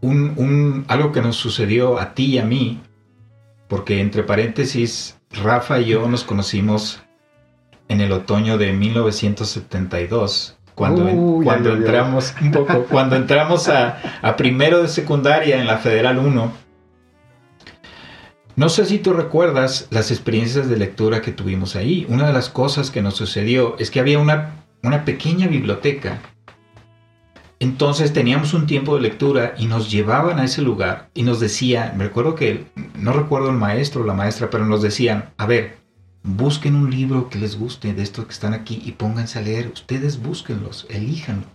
un, 0.00 0.84
algo 0.88 1.12
que 1.12 1.22
nos 1.22 1.36
sucedió 1.36 1.98
a 1.98 2.14
ti 2.14 2.26
y 2.26 2.38
a 2.38 2.44
mí, 2.44 2.80
porque 3.68 4.00
entre 4.00 4.22
paréntesis, 4.22 5.18
Rafa 5.30 5.80
y 5.80 5.86
yo 5.86 6.08
nos 6.08 6.24
conocimos 6.24 7.02
en 7.88 8.00
el 8.00 8.12
otoño 8.12 8.58
de 8.58 8.72
1972, 8.72 10.57
cuando, 10.78 11.40
cuando 11.42 11.74
entramos 11.74 12.34
un 12.40 12.52
poco, 12.52 12.84
cuando 12.90 13.16
entramos 13.16 13.68
a, 13.68 14.00
a, 14.22 14.36
primero 14.36 14.80
de 14.80 14.88
secundaria 14.88 15.60
en 15.60 15.66
la 15.66 15.78
Federal 15.78 16.18
1. 16.18 16.52
No 18.54 18.68
sé 18.68 18.86
si 18.86 18.98
tú 18.98 19.12
recuerdas 19.12 19.88
las 19.90 20.10
experiencias 20.10 20.68
de 20.68 20.76
lectura 20.76 21.20
que 21.20 21.32
tuvimos 21.32 21.74
ahí. 21.76 22.06
Una 22.08 22.28
de 22.28 22.32
las 22.32 22.48
cosas 22.48 22.90
que 22.90 23.02
nos 23.02 23.14
sucedió 23.14 23.76
es 23.78 23.90
que 23.90 24.00
había 24.00 24.20
una, 24.20 24.64
una 24.82 25.04
pequeña 25.04 25.48
biblioteca. 25.48 26.20
Entonces 27.60 28.12
teníamos 28.12 28.54
un 28.54 28.66
tiempo 28.66 28.94
de 28.94 29.02
lectura 29.02 29.54
y 29.58 29.66
nos 29.66 29.90
llevaban 29.90 30.38
a 30.38 30.44
ese 30.44 30.62
lugar 30.62 31.10
y 31.12 31.24
nos 31.24 31.40
decían, 31.40 31.98
me 31.98 32.04
recuerdo 32.04 32.36
que, 32.36 32.66
no 32.96 33.12
recuerdo 33.12 33.50
el 33.50 33.56
maestro 33.56 34.02
o 34.02 34.06
la 34.06 34.14
maestra, 34.14 34.48
pero 34.48 34.64
nos 34.64 34.80
decían, 34.80 35.30
a 35.38 35.46
ver, 35.46 35.78
busquen 36.22 36.74
un 36.74 36.90
libro 36.90 37.28
que 37.28 37.38
les 37.38 37.58
guste 37.58 37.94
de 37.94 38.02
estos 38.02 38.26
que 38.26 38.32
están 38.32 38.54
aquí 38.54 38.82
y 38.84 38.92
pónganse 38.92 39.38
a 39.38 39.42
leer. 39.42 39.70
Ustedes 39.72 40.22
búsquenlos, 40.22 40.86
elíjanlo. 40.90 41.46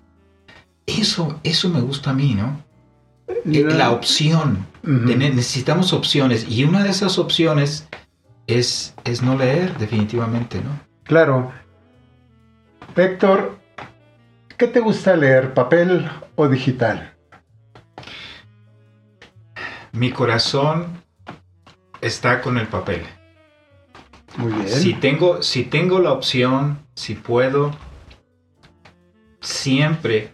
Eso, 0.86 1.40
eso 1.44 1.70
me 1.70 1.82
gusta 1.82 2.12
a 2.12 2.14
mí, 2.14 2.36
¿no? 2.36 2.64
Eh, 3.28 3.64
la 3.64 3.92
opción. 3.92 4.66
necesitamos 4.84 5.94
opciones. 5.94 6.46
Y 6.50 6.64
una 6.64 6.84
de 6.84 6.90
esas 6.90 7.18
opciones 7.18 7.88
es, 8.48 8.94
es 9.04 9.22
no 9.22 9.38
leer, 9.38 9.78
definitivamente, 9.78 10.62
¿no? 10.62 10.80
Claro. 11.04 11.52
Héctor, 12.96 13.60
¿qué 14.58 14.68
te 14.68 14.80
gusta 14.80 15.16
leer, 15.16 15.54
papel 15.54 16.10
o 16.36 16.48
digital? 16.48 17.14
Mi 19.92 20.12
corazón 20.12 21.04
está 22.02 22.42
con 22.42 22.58
el 22.58 22.68
papel. 22.68 23.04
Muy 24.38 24.54
bien. 24.54 24.68
Si 24.68 24.94
tengo, 24.94 25.42
si 25.42 25.64
tengo 25.64 26.00
la 26.00 26.12
opción, 26.12 26.80
si 26.96 27.16
puedo, 27.16 27.72
siempre 29.42 30.32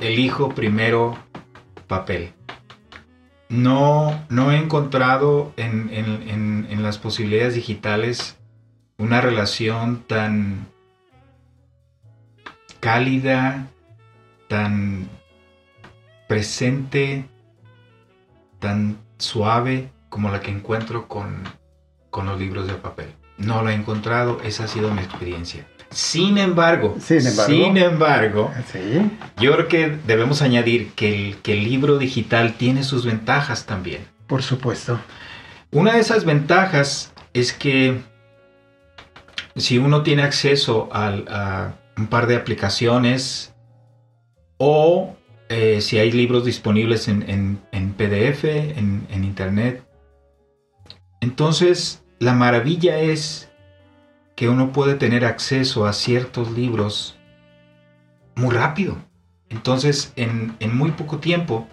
elijo 0.00 0.50
primero 0.50 1.18
papel. 1.86 2.32
No, 3.48 4.24
no 4.30 4.52
he 4.52 4.56
encontrado 4.56 5.52
en, 5.56 5.90
en 5.92 6.82
las 6.82 6.98
posibilidades 6.98 7.54
digitales 7.54 8.36
una 8.96 9.20
relación 9.20 10.02
tan 10.06 10.66
cálida, 12.80 13.68
tan 14.48 15.08
presente, 16.28 17.26
tan 18.58 18.98
suave 19.18 19.90
como 20.08 20.30
la 20.30 20.40
que 20.40 20.50
encuentro 20.50 21.08
con, 21.08 21.44
con 22.14 22.26
los 22.26 22.38
libros 22.38 22.68
de 22.68 22.74
papel. 22.74 23.08
No 23.38 23.62
lo 23.62 23.70
he 23.70 23.74
encontrado, 23.74 24.40
esa 24.44 24.64
ha 24.64 24.68
sido 24.68 24.88
mi 24.92 25.02
experiencia. 25.02 25.66
Sin 25.90 26.38
embargo, 26.38 26.96
sin 27.00 27.76
embargo, 27.76 28.52
yo 29.40 29.52
creo 29.54 29.66
que 29.66 29.98
debemos 30.06 30.40
añadir 30.40 30.92
que 30.92 31.12
el, 31.12 31.36
que 31.38 31.54
el 31.54 31.64
libro 31.64 31.98
digital 31.98 32.54
tiene 32.54 32.84
sus 32.84 33.04
ventajas 33.04 33.66
también. 33.66 34.06
Por 34.28 34.44
supuesto. 34.44 35.00
Una 35.72 35.94
de 35.94 35.98
esas 35.98 36.24
ventajas 36.24 37.12
es 37.32 37.52
que 37.52 38.00
si 39.56 39.78
uno 39.78 40.04
tiene 40.04 40.22
acceso 40.22 40.88
a, 40.92 41.74
un 41.96 42.06
par 42.06 42.28
de 42.28 42.36
aplicaciones 42.36 43.52
o 44.58 45.16
eh, 45.48 45.80
si 45.80 45.98
hay 45.98 46.12
libros 46.12 46.44
disponibles 46.44 47.08
en, 47.08 47.58
PDF, 47.96 48.44
en, 48.44 49.04
en 49.10 49.24
Internet, 49.24 49.82
entonces 51.20 52.03
la 52.18 52.34
maravilla 52.34 52.98
es 52.98 53.50
que 54.36 54.48
uno 54.48 54.72
puede 54.72 54.94
tener 54.94 55.24
acceso 55.24 55.86
a 55.86 55.92
ciertos 55.92 56.50
libros 56.52 57.16
muy 58.34 58.54
rápido. 58.54 58.96
Entonces, 59.48 60.12
en, 60.16 60.56
muy 60.72 60.92
poco 60.92 61.18
tiempo, 61.18 61.68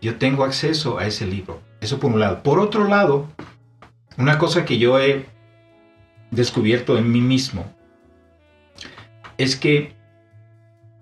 yo 0.00 0.16
tengo 0.16 0.44
acceso 0.44 0.98
a 0.98 1.06
ese 1.06 1.26
libro. 1.26 1.60
Eso 1.80 1.98
por 1.98 2.12
un 2.12 2.20
lado. 2.20 2.42
Por 2.42 2.58
otro 2.58 2.88
lado, 2.88 3.28
una 4.16 4.38
cosa 4.38 4.64
que 4.64 4.78
yo 4.78 4.98
he 4.98 5.26
descubierto 6.30 6.96
en 6.96 7.12
mí 7.12 7.20
mismo 7.20 7.70
es 9.38 9.56
que 9.56 9.94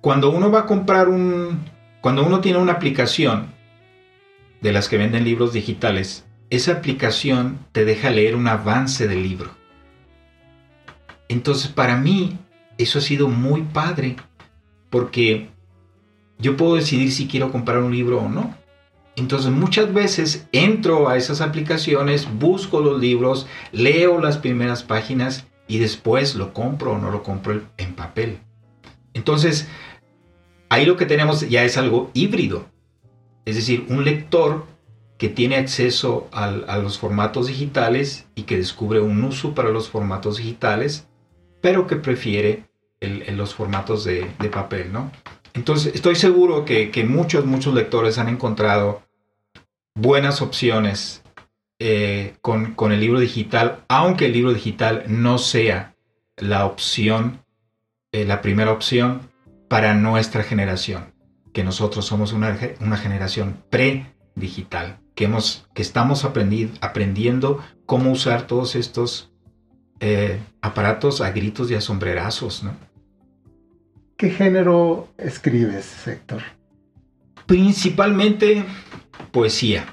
cuando 0.01 0.31
uno 0.31 0.51
va 0.51 0.61
a 0.61 0.67
comprar 0.67 1.09
un, 1.09 1.65
cuando 2.01 2.27
uno 2.27 2.41
tiene 2.41 2.59
una 2.59 2.73
aplicación 2.73 3.55
de 4.61 4.73
las 4.73 4.89
que 4.89 4.99
venden 4.99 5.25
libros 5.25 5.53
digitales, 5.53 6.24
esa 6.55 6.73
aplicación 6.73 7.59
te 7.73 7.85
deja 7.85 8.11
leer 8.11 8.37
un 8.37 8.49
avance 8.49 9.07
del 9.09 9.23
libro. 9.23 9.51
Entonces, 11.29 11.71
para 11.71 11.97
mí, 11.97 12.39
eso 12.79 12.99
ha 12.99 13.03
sido 13.03 13.29
muy 13.29 13.63
padre, 13.63 14.17
porque 14.91 15.49
yo 16.39 16.57
puedo 16.57 16.77
decidir 16.77 17.13
si 17.13 17.27
quiero 17.27 17.51
comprar 17.51 17.79
un 17.79 17.95
libro 17.95 18.19
o 18.19 18.29
no. 18.29 18.55
Entonces 19.17 19.53
muchas 19.53 19.95
veces 19.95 20.49
entro 20.51 21.09
a 21.09 21.17
esas 21.17 21.41
aplicaciones, 21.41 22.29
busco 22.39 22.81
los 22.81 23.01
libros, 23.01 23.47
leo 23.71 24.21
las 24.21 24.39
primeras 24.39 24.83
páginas 24.83 25.47
y 25.69 25.79
después 25.79 26.35
lo 26.35 26.53
compro 26.53 26.93
o 26.93 26.99
no 26.99 27.11
lo 27.11 27.23
compro 27.23 27.63
en 27.77 27.95
papel. 27.95 28.41
Entonces, 29.15 29.69
ahí 30.69 30.85
lo 30.85 30.97
que 30.97 31.07
tenemos 31.07 31.49
ya 31.49 31.63
es 31.65 31.79
algo 31.79 32.11
híbrido. 32.13 32.67
Es 33.45 33.55
decir, 33.55 33.87
un 33.89 34.05
lector 34.05 34.67
que 35.19 35.29
tiene 35.29 35.57
acceso 35.57 36.29
a 36.33 36.79
los 36.79 36.99
formatos 36.99 37.47
digitales 37.47 38.27
y 38.35 38.43
que 38.43 38.57
descubre 38.57 39.01
un 39.01 39.23
uso 39.23 39.55
para 39.55 39.71
los 39.71 39.89
formatos 39.89 40.39
digitales, 40.39 41.07
pero 41.61 41.87
que 41.87 41.97
prefiere 41.97 42.65
los 43.01 43.55
formatos 43.55 44.05
de, 44.05 44.27
papel, 44.53 44.93
¿no? 44.93 45.11
Entonces, 45.55 45.95
estoy 45.95 46.17
seguro 46.17 46.65
que, 46.65 46.91
que, 46.91 47.05
muchos, 47.05 47.45
muchos 47.45 47.75
lectores 47.75 48.19
han 48.19 48.29
encontrado 48.29 49.03
buenas 49.95 50.43
opciones 50.43 51.23
eh, 51.79 52.35
con, 52.41 52.93
el 52.93 53.01
libro 53.01 53.21
digital, 53.21 53.85
aunque 53.89 54.27
el 54.27 54.33
libro 54.33 54.53
digital 54.53 55.05
no 55.09 55.39
sea 55.39 55.95
la 56.37 56.67
opción, 56.67 57.45
eh, 58.13 58.25
la 58.25 58.41
primera 58.41 58.73
opción 58.73 59.31
para 59.69 59.95
nuestra 59.95 60.43
generación, 60.43 61.15
que 61.53 61.65
nosotros 61.65 62.05
somos 62.05 62.33
una, 62.33 62.57
una 62.81 62.97
generación 62.97 63.63
pre-digital, 63.71 64.99
que, 65.15 65.25
hemos, 65.25 65.67
que 65.75 65.83
estamos 65.83 66.25
aprendiendo 66.25 67.63
cómo 67.87 68.13
usar 68.13 68.47
todos 68.47 68.75
estos 68.75 69.33
eh, 70.01 70.41
aparatos 70.61 71.21
a 71.21 71.31
gritos 71.31 71.71
y 71.71 71.75
a 71.75 71.81
sombrerazos. 71.81 72.65
¿Qué 74.17 74.31
género 74.31 75.09
escribes, 75.19 76.07
Héctor? 76.07 76.43
Principalmente 77.47 78.65
poesía. 79.31 79.87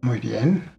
Muy 0.00 0.18
bien. 0.18 0.70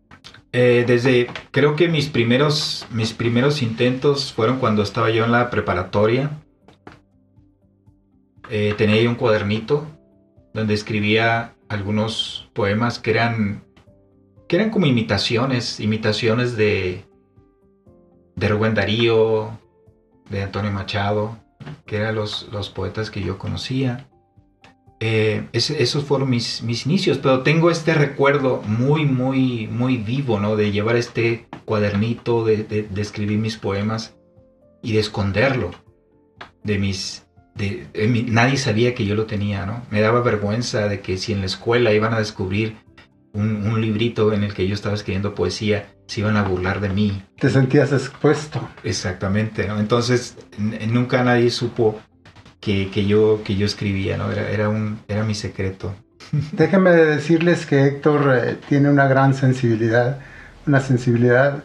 Eh, 0.52 0.86
desde, 0.88 1.28
creo 1.52 1.76
que 1.76 1.90
mis 1.90 2.08
primeros, 2.08 2.86
mis 2.92 3.14
primeros 3.14 3.62
intentos 3.62 4.32
fueron 4.32 4.60
cuando 4.60 4.84
estaba 4.84 5.10
yo 5.10 5.26
en 5.26 5.32
la 5.32 5.50
preparatoria. 5.50 6.32
Eh, 8.50 8.74
tenía 8.78 9.02
yo 9.02 9.10
un 9.10 9.16
cuadernito 9.16 9.88
donde 10.54 10.74
escribía 10.74 11.55
algunos 11.70 12.50
poemas 12.54 13.00
que 13.00 13.12
eran, 13.12 13.64
que 14.48 14.56
eran 14.58 14.70
como 14.70 14.86
imitaciones, 14.86 15.80
imitaciones 15.80 16.56
de, 16.56 17.06
de 18.36 18.48
Rubén 18.48 18.74
Darío, 18.74 19.58
de 20.30 20.44
Antonio 20.44 20.72
Machado, 20.72 21.38
que 21.86 21.98
eran 21.98 22.16
los, 22.16 22.50
los 22.52 22.70
poetas 22.70 23.10
que 23.10 23.22
yo 23.22 23.38
conocía. 23.38 24.08
Eh, 25.00 25.48
esos 25.52 26.06
fueron 26.06 26.30
mis, 26.30 26.64
mis 26.64 26.86
inicios, 26.86 27.18
pero 27.18 27.44
tengo 27.44 27.70
este 27.70 27.94
recuerdo 27.94 28.62
muy, 28.66 29.06
muy, 29.06 29.68
muy 29.68 29.98
vivo, 29.98 30.40
¿no? 30.40 30.56
De 30.56 30.72
llevar 30.72 30.96
este 30.96 31.48
cuadernito, 31.66 32.46
de, 32.46 32.88
escribir 32.96 33.38
mis 33.38 33.58
poemas 33.58 34.16
y 34.82 34.94
de 34.94 35.00
esconderlo. 35.00 35.72
De 36.64 36.80
mis, 36.80 37.25
de, 37.56 37.88
nadie 38.28 38.58
sabía 38.58 38.94
que 38.94 39.06
yo 39.06 39.16
lo 39.16 39.26
tenía, 39.26 39.66
¿no? 39.66 39.84
Me 39.90 40.02
daba 40.02 40.22
vergüenza 40.22 40.88
de 40.88 41.00
que 41.00 41.18
si 41.18 41.34
en 41.34 41.40
la 41.40 41.46
escuela 41.46 41.94
iban 41.94 42.14
a 42.14 42.20
descubrir 42.20 42.78
un, 43.34 43.68
un 43.68 43.82
librito 43.82 44.34
en 44.34 44.44
el 44.44 44.53
que 44.53 44.68
yo 44.68 44.74
estaba 44.74 44.96
escribiendo 44.96 45.36
poesía, 45.36 45.88
se 46.08 46.22
iban 46.22 46.38
a 46.38 46.44
burlar 46.44 46.82
de 46.82 46.90
mí. 46.90 47.24
Te 47.40 47.50
sentías 47.50 47.92
expuesto. 47.92 48.68
Exactamente, 48.84 49.68
¿no? 49.68 49.79
Entonces 49.79 50.38
nunca 50.58 51.24
nadie 51.24 51.50
supo 51.50 52.00
que, 52.60 53.06
yo, 53.06 53.42
que 53.44 53.56
yo 53.56 53.66
escribía, 53.66 54.18
¿no? 54.18 54.32
Era, 54.32 54.50
era, 54.50 54.70
un, 54.70 55.00
era 55.08 55.24
mi 55.24 55.36
secreto. 55.36 55.96
Déjenme 56.51 56.92
decirles 56.92 57.66
que 57.66 57.86
Héctor 57.86 58.34
eh, 58.36 58.58
tiene 58.68 58.90
una 58.90 59.08
gran 59.08 59.34
sensibilidad, 59.34 60.20
una 60.66 60.79
sensibilidad 60.79 61.64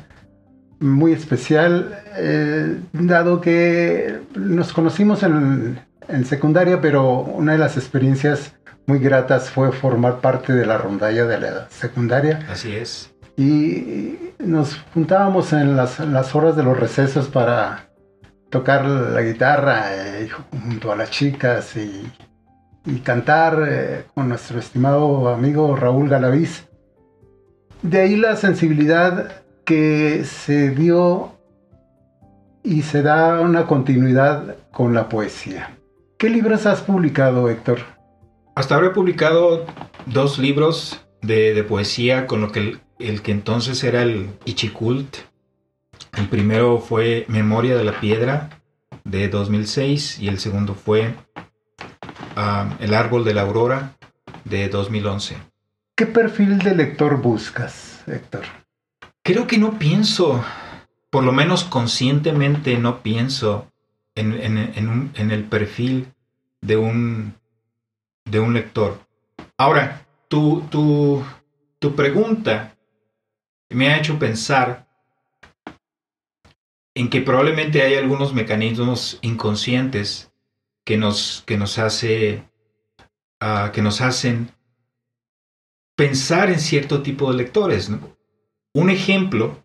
muy 0.79 1.13
especial, 1.13 2.03
eh, 2.17 2.79
dado 2.93 3.41
que 3.41 4.21
nos 4.35 4.73
conocimos 4.73 5.23
en, 5.23 5.79
en, 6.09 6.25
secundaria, 6.25 6.81
pero 6.81 7.21
una 7.21 7.53
de 7.53 7.59
las 7.59 7.77
experiencias 7.77 8.55
muy 8.87 8.99
gratas 8.99 9.51
fue 9.51 9.73
formar 9.73 10.21
parte 10.21 10.53
de 10.53 10.67
la 10.67 10.79
rondalla 10.79 11.27
de 11.27 11.41
la 11.41 11.71
secundaria. 11.71 12.47
Así 12.51 12.75
es. 12.75 13.13
Y 13.37 14.33
nos 14.39 14.77
juntábamos 14.93 15.53
en 15.53 15.77
las, 15.77 16.01
en 16.01 16.13
las 16.13 16.35
horas 16.35 16.57
de 16.57 16.63
los 16.63 16.79
recesos 16.79 17.29
para 17.29 17.91
tocar 18.51 18.85
la 18.85 19.23
guitarra 19.23 19.95
eh, 19.95 20.29
junto 20.29 20.93
a 20.93 20.97
las 20.97 21.11
chicas 21.11 21.77
y, 21.77 22.13
cantar 23.05 23.63
eh, 23.69 24.05
con 24.15 24.29
nuestro 24.29 24.59
estimado 24.59 25.29
amigo 25.29 25.77
Raúl 25.77 26.09
Galaviz. 26.09 26.69
De 27.83 28.01
ahí 28.01 28.17
la 28.17 28.37
sensibilidad 28.37 29.43
que 29.65 30.25
se 30.25 30.71
dio 30.71 31.39
y 32.63 32.83
se 32.83 33.03
da 33.03 33.41
una 33.41 33.67
continuidad 33.67 34.57
con 34.73 34.93
la 34.93 35.09
poesía. 35.09 35.79
¿Qué 36.21 36.29
libros 36.29 36.67
has 36.67 36.83
publicado, 36.83 37.49
Héctor? 37.49 37.81
Hasta 38.55 38.75
ahora 38.75 38.89
he 38.89 38.91
publicado 38.91 39.65
dos 40.05 40.39
libros 40.39 41.01
de, 41.23 41.65
poesía 41.67 42.27
con 42.27 42.43
lo 42.43 42.53
que 42.53 42.59
el, 42.61 42.81
el, 42.99 43.23
que 43.23 43.33
entonces 43.33 43.83
era 43.85 44.03
el 44.03 44.29
Ichicult, 44.45 45.17
el 46.19 46.29
primero 46.29 46.79
fue 46.79 47.25
Memoria 47.29 47.75
de 47.75 47.85
la 47.85 47.99
Piedra 48.01 48.61
de 49.05 49.31
2006 49.31 50.19
y 50.19 50.29
el 50.29 50.39
segundo 50.39 50.75
fue 50.75 51.15
ah, 52.37 52.77
El 52.81 52.93
Árbol 52.93 53.25
de 53.25 53.33
la 53.33 53.41
Aurora 53.41 53.97
de 54.45 54.69
2011. 54.69 55.39
¿Qué 55.95 56.05
perfil 56.05 56.59
de 56.59 56.75
lector 56.75 57.23
buscas, 57.23 58.05
Héctor? 58.07 58.45
Creo 59.23 59.47
que 59.47 59.57
no 59.57 59.79
pienso, 59.79 60.45
por 61.09 61.25
lo 61.25 61.33
menos 61.33 61.65
conscientemente 61.65 62.77
no 62.77 62.99
pienso 63.03 63.70
en, 64.21 65.31
el 65.31 65.45
perfil 65.45 66.13
de 66.61 66.77
un, 66.77 67.35
de 68.25 68.41
un 68.41 68.55
lector. 68.55 69.01
Ahora, 69.57 70.07
tu, 70.29 70.63
tu, 70.71 71.25
tu 71.79 71.95
pregunta 71.95 72.77
me 73.71 73.89
ha 73.89 73.99
hecho 73.99 74.19
pensar 74.19 74.87
en 76.95 77.09
que 77.09 77.21
probablemente 77.21 77.83
hay 77.83 77.95
algunos 77.95 78.35
mecanismos 78.35 79.19
inconscientes 79.23 80.33
que 80.85 80.97
nos, 80.97 81.43
que 81.47 81.57
nos, 81.57 81.79
hace, 81.79 82.43
ah, 83.41 83.71
que 83.73 83.83
nos 83.83 84.01
hacen 84.01 84.51
pensar 85.97 86.51
en 86.51 86.61
cierto 86.61 87.03
tipo 87.03 87.31
de 87.31 87.39
lectores. 87.39 87.91
Un 88.75 88.91
ejemplo 88.91 89.63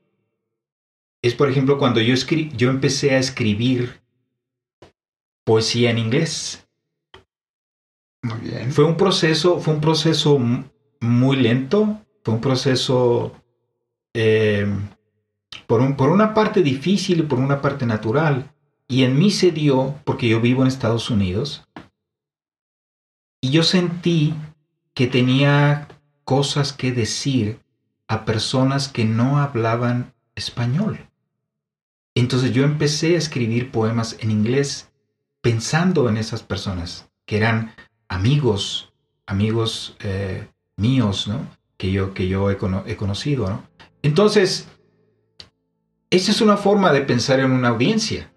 es, 1.21 1.33
por 1.33 1.49
ejemplo, 1.49 1.77
cuando 1.79 2.01
yo, 2.01 2.13
yo 2.55 2.69
empecé 2.69 3.15
a 3.15 3.19
escribir 3.19 4.01
poesía 5.45 5.91
en 5.91 5.99
inglés. 5.99 6.67
Muy 8.21 8.39
bien. 8.39 8.73
Fue 8.73 8.83
un 8.83 8.97
proceso, 8.97 9.59
fue 9.61 9.75
un 9.75 9.81
proceso 9.81 10.37
muy 10.99 11.37
lento, 11.37 12.01
fue 12.23 12.33
un 12.33 12.41
proceso 12.41 13.31
eh, 14.13 14.67
por, 15.67 15.81
una 15.81 16.33
parte 16.33 16.61
difícil 16.61 17.19
y 17.19 17.23
por 17.23 17.39
una 17.39 17.61
parte 17.61 17.85
natural. 17.85 18.51
Y 18.87 19.03
en 19.03 19.17
mí 19.17 19.31
se 19.31 19.51
dio, 19.51 19.95
porque 20.03 20.27
yo 20.27 20.41
vivo 20.41 20.61
en 20.61 20.67
Estados 20.67 21.09
Unidos, 21.09 21.67
y 23.41 23.51
yo 23.51 23.63
sentí 23.63 24.33
que 24.93 25.07
tenía 25.07 25.87
cosas 26.23 26.73
que 26.73 26.91
decir 26.91 27.59
a 28.07 28.25
personas 28.25 28.87
que 28.87 29.05
no 29.05 29.39
hablaban 29.39 30.13
español. 30.35 31.09
Entonces 32.15 32.53
yo 32.53 32.63
empecé 32.63 33.15
a 33.15 33.19
escribir 33.19 33.71
poemas 33.71 34.17
en 34.19 34.31
inglés 34.31 34.91
pensando 35.45 36.09
en 36.09 36.17
esas 36.17 36.41
personas, 36.41 37.07
que 37.27 37.37
eran 37.37 37.75
amigos, 38.07 38.91
amigos 39.27 39.95
eh, 39.99 40.47
míos, 40.75 41.27
¿no? 41.27 41.47
Que 41.77 41.91
yo, 41.91 42.15
que 42.15 42.27
yo 42.27 42.49
he, 42.49 42.57
he 42.87 42.95
conocido, 42.95 43.47
¿no? 43.47 43.61
Entonces, 44.01 44.67
esa 46.09 46.31
es 46.31 46.41
una 46.41 46.57
forma 46.57 46.91
de 46.91 47.01
pensar 47.01 47.39
en 47.41 47.51
una 47.51 47.67
audiencia. 47.67 48.33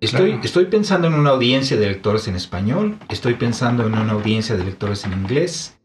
Estoy, 0.00 0.38
estoy 0.42 0.66
pensando 0.66 1.06
en 1.06 1.14
una 1.14 1.30
audiencia 1.30 1.78
de 1.78 1.86
lectores 1.86 2.28
en 2.28 2.36
español, 2.36 2.98
estoy 3.08 3.36
pensando 3.36 3.86
en 3.86 3.94
una 3.94 4.12
audiencia 4.12 4.54
de 4.54 4.64
lectores 4.64 5.04
en 5.04 5.14
inglés. 5.14 5.78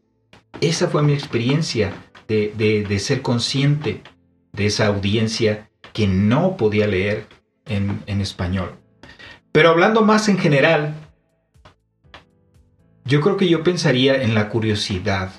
Esa 0.60 0.88
fue 0.88 1.02
mi 1.02 1.14
experiencia 1.14 1.94
de, 2.28 2.98
ser 3.00 3.22
consciente 3.22 4.02
de 4.52 4.66
esa 4.66 4.88
audiencia 4.88 5.70
que 5.94 6.06
no 6.06 6.58
podía 6.58 6.86
leer 6.86 7.28
en, 7.64 8.02
en 8.06 8.20
español. 8.20 8.76
Pero 9.56 9.70
hablando 9.70 10.02
más 10.02 10.28
en 10.28 10.36
general, 10.36 10.94
Yo 13.06 13.22
creo 13.22 13.38
que 13.38 13.48
yo 13.48 13.62
pensaría 13.62 14.22
en 14.22 14.34
la 14.34 14.50
curiosidad 14.50 15.32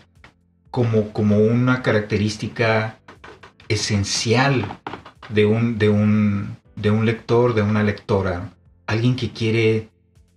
como, 0.71 1.13
como 1.13 1.37
una 1.37 1.83
característica 1.83 2.97
esencial 3.67 4.79
de 5.29 5.45
un, 5.45 5.77
de, 5.77 5.89
un, 5.89 6.57
de 6.75 6.89
un 6.89 7.05
lector, 7.05 7.53
de 7.53 7.61
una 7.61 7.83
lectora. 7.83 8.53
Alguien 8.87 9.15
que 9.15 9.33
quiere 9.33 9.89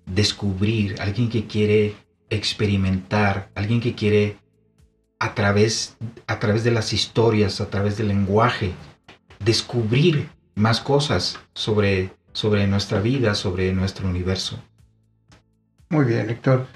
descubrir, 0.04 1.00
alguien 1.00 1.30
que 1.30 1.46
quiere 1.46 1.94
experimentar, 2.28 3.50
alguien 3.54 3.80
que 3.80 3.94
quiere 3.94 4.36
a 5.20 5.34
través, 5.34 5.96
a 6.26 6.38
través 6.38 6.64
de 6.64 6.72
las 6.72 6.92
historias, 6.92 7.62
a 7.62 7.70
través 7.70 7.96
del 7.96 8.08
lenguaje, 8.08 8.72
descubrir 9.42 10.28
más 10.54 10.82
cosas 10.82 11.38
sobre, 11.54 12.12
sobre 12.32 12.66
nuestra 12.66 13.00
vida, 13.00 13.34
sobre 13.34 13.72
nuestro 13.72 14.08
universo. 14.08 14.58
Muy 15.88 16.04
bien, 16.04 16.30
Héctor. 16.30 16.66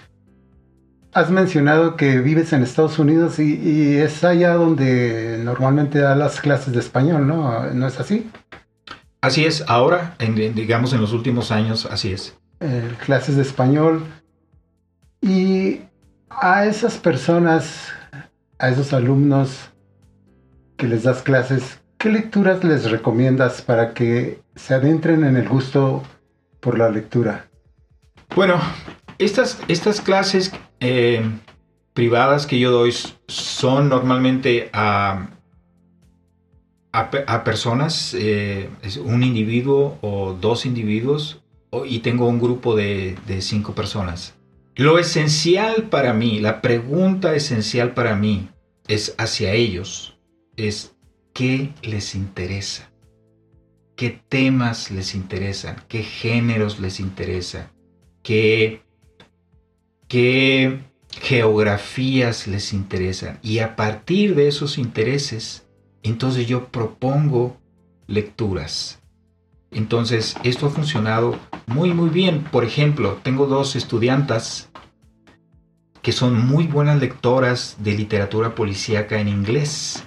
Has 1.12 1.30
mencionado 1.30 1.96
que 1.96 2.18
vives 2.18 2.52
en 2.52 2.64
Estados 2.64 2.98
Unidos 2.98 3.38
y, 3.38 3.96
es 3.98 4.24
allá 4.24 4.54
donde 4.54 5.40
normalmente 5.44 6.00
da 6.00 6.16
las 6.16 6.40
clases 6.40 6.74
de 6.74 6.80
español, 6.80 7.26
¿no? 7.26 7.70
¿No 7.72 7.86
es 7.86 8.00
así? 8.00 8.28
Así 9.20 9.44
es, 9.44 9.64
ahora, 9.68 10.16
en, 10.18 10.34
digamos 10.54 10.92
en 10.92 11.00
los 11.00 11.12
últimos 11.12 11.52
años, 11.52 11.86
así 11.86 12.12
es. 12.12 12.36
Eh, 12.58 12.90
clases 13.06 13.36
de 13.36 13.42
español. 13.42 14.04
Y 15.20 15.80
a 16.28 16.66
esas 16.66 16.98
personas, 16.98 17.88
a 18.58 18.68
esos 18.68 18.92
alumnos 18.92 19.70
que 20.76 20.88
les 20.88 21.04
das 21.04 21.22
clases, 21.22 21.80
¿qué 21.96 22.08
lecturas 22.08 22.64
les 22.64 22.90
recomiendas 22.90 23.62
para 23.62 23.94
que 23.94 24.43
se 24.56 24.74
adentren 24.74 25.24
en 25.24 25.36
el 25.36 25.48
gusto 25.48 26.02
por 26.60 26.78
la 26.78 26.90
lectura? 26.90 27.48
Bueno, 28.34 28.60
estas, 29.18 29.60
estas 29.68 30.00
clases 30.00 30.52
eh, 30.80 31.22
privadas 31.92 32.46
que 32.46 32.58
yo 32.58 32.70
doy 32.72 32.92
son 33.28 33.88
normalmente 33.88 34.70
a, 34.72 35.28
a, 36.92 37.44
personas, 37.44 38.14
eh, 38.18 38.68
un 39.04 39.22
individuo 39.22 39.98
o 40.00 40.36
dos 40.40 40.66
individuos, 40.66 41.40
y 41.86 42.00
tengo 42.00 42.28
un 42.28 42.38
grupo 42.38 42.76
de, 42.76 43.16
de 43.26 43.42
cinco 43.42 43.74
personas. 43.74 44.34
Lo 44.76 44.98
esencial 44.98 45.84
para 45.84 46.12
mí, 46.12 46.40
la 46.40 46.60
pregunta 46.60 47.34
esencial 47.34 47.94
para 47.94 48.16
mí 48.16 48.48
es 48.86 49.14
hacia 49.18 49.52
ellos, 49.52 50.16
es 50.56 50.94
qué 51.32 51.72
les 51.82 52.14
interesa, 52.14 52.90
qué 53.96 54.20
temas 54.28 54.90
les 54.90 55.14
interesan, 55.14 55.76
qué 55.88 56.02
géneros 56.02 56.80
les 56.80 57.00
interesan, 57.00 57.70
qué 58.22 58.82
qué 60.08 60.80
geografías 61.20 62.46
les 62.46 62.72
interesan. 62.72 63.38
Y 63.42 63.60
a 63.60 63.76
partir 63.76 64.34
de 64.34 64.48
esos 64.48 64.78
intereses, 64.78 65.66
entonces 66.02 66.46
yo 66.46 66.68
propongo 66.68 67.56
lecturas. 68.06 69.00
Entonces, 69.70 70.36
esto 70.44 70.66
ha 70.66 70.70
funcionado 70.70 71.38
muy, 71.66 71.92
muy 71.92 72.08
bien. 72.08 72.44
Por 72.44 72.64
ejemplo, 72.64 73.18
tengo 73.22 73.46
dos 73.46 73.74
estudiantas 73.74 74.70
que 76.00 76.12
son 76.12 76.46
muy 76.46 76.66
buenas 76.66 77.00
lectoras 77.00 77.76
de 77.80 77.94
literatura 77.94 78.54
policíaca 78.54 79.18
en 79.18 79.28
inglés. 79.28 80.04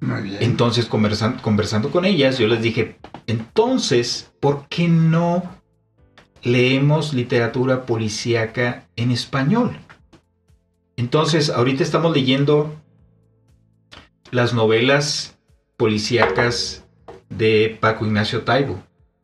Muy 0.00 0.22
bien. 0.22 0.38
Entonces, 0.40 0.86
conversando 0.86 1.90
con 1.90 2.04
ellas, 2.04 2.38
yo 2.38 2.46
les 2.46 2.62
dije, 2.62 2.96
entonces, 3.26 4.32
¿por 4.40 4.66
qué 4.68 4.88
no 4.88 5.60
leemos 6.42 7.12
literatura 7.12 7.86
policíaca 7.86 8.86
en 8.96 9.10
español. 9.10 9.78
Entonces, 10.96 11.50
ahorita 11.50 11.82
estamos 11.82 12.14
leyendo 12.14 12.74
las 14.30 14.54
novelas 14.54 15.38
policíacas 15.76 16.84
de 17.28 17.78
Paco 17.80 18.06
Ignacio 18.06 18.42
Taibo. 18.42 18.82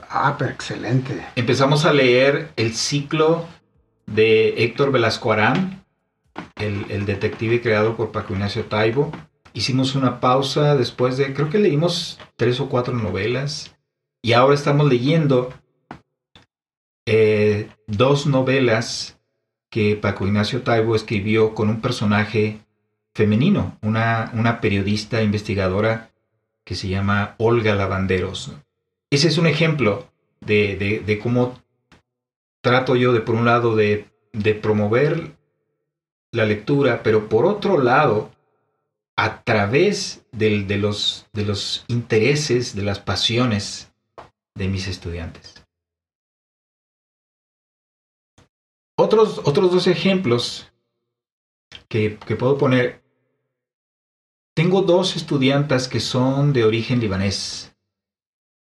Ah, 0.08 0.36
pero 0.38 0.50
excelente. 0.50 1.26
Empezamos 1.36 1.84
a 1.84 1.92
leer 1.92 2.50
el 2.56 2.74
ciclo 2.74 3.46
de 4.06 4.64
Héctor 4.64 4.92
Velasco 4.92 5.32
Arán, 5.32 5.84
el, 6.56 6.86
el 6.90 7.06
detective 7.06 7.60
creado 7.60 7.96
por 7.96 8.12
Paco 8.12 8.32
Ignacio 8.32 8.64
Taibo. 8.64 9.10
Hicimos 9.56 9.94
una 9.94 10.20
pausa 10.20 10.76
después 10.76 11.16
de, 11.16 11.32
creo 11.32 11.48
que 11.48 11.58
leímos 11.58 12.20
tres 12.36 12.60
o 12.60 12.68
cuatro 12.68 12.92
novelas. 12.92 13.74
Y 14.20 14.34
ahora 14.34 14.54
estamos 14.54 14.86
leyendo 14.86 15.50
eh, 17.06 17.70
dos 17.86 18.26
novelas 18.26 19.18
que 19.70 19.96
Paco 19.96 20.26
Ignacio 20.26 20.60
Taibo 20.60 20.94
escribió 20.94 21.54
con 21.54 21.70
un 21.70 21.80
personaje 21.80 22.58
femenino, 23.14 23.78
una, 23.80 24.30
una 24.34 24.60
periodista 24.60 25.22
investigadora 25.22 26.10
que 26.62 26.74
se 26.74 26.88
llama 26.88 27.34
Olga 27.38 27.74
Lavanderos. 27.74 28.52
Ese 29.08 29.28
es 29.28 29.38
un 29.38 29.46
ejemplo 29.46 30.06
de, 30.42 31.18
cómo 31.22 31.58
trato 32.60 32.94
yo 32.94 33.14
de, 33.14 33.20
por 33.20 33.34
un 33.34 33.46
lado, 33.46 33.74
de, 33.74 34.06
promover 34.60 35.34
la 36.30 36.44
lectura, 36.44 37.02
pero 37.02 37.30
por 37.30 37.46
otro 37.46 37.78
lado, 37.78 38.35
a 39.16 39.42
través 39.42 40.26
de, 40.32 40.50
los, 40.78 41.26
intereses, 41.88 42.76
de 42.76 42.82
las 42.82 43.00
pasiones 43.00 43.90
de 44.54 44.68
mis 44.68 44.86
estudiantes. 44.88 45.54
Otros, 48.98 49.40
otros 49.44 49.72
dos 49.72 49.86
ejemplos 49.86 50.70
que, 51.88 52.10
puedo 52.38 52.58
poner. 52.58 53.02
Tengo 54.54 54.82
dos 54.82 55.16
estudiantas 55.16 55.88
que 55.88 56.00
son 56.00 56.52
de 56.52 56.64
origen 56.64 57.00
libanés. 57.00 57.74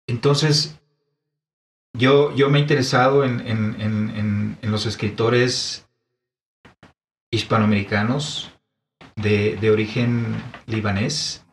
Entonces, 0.07 0.79
yo, 1.95 2.35
yo 2.35 2.51
me 2.51 2.59
he 2.59 2.63
interesado 2.63 3.25
en, 3.25 4.59
los 4.63 4.85
escritores 4.85 5.89
hispanoamericanos 7.31 8.56
de, 9.17 9.57
de, 9.61 9.71
origen 9.71 10.37
libanés 10.67 11.45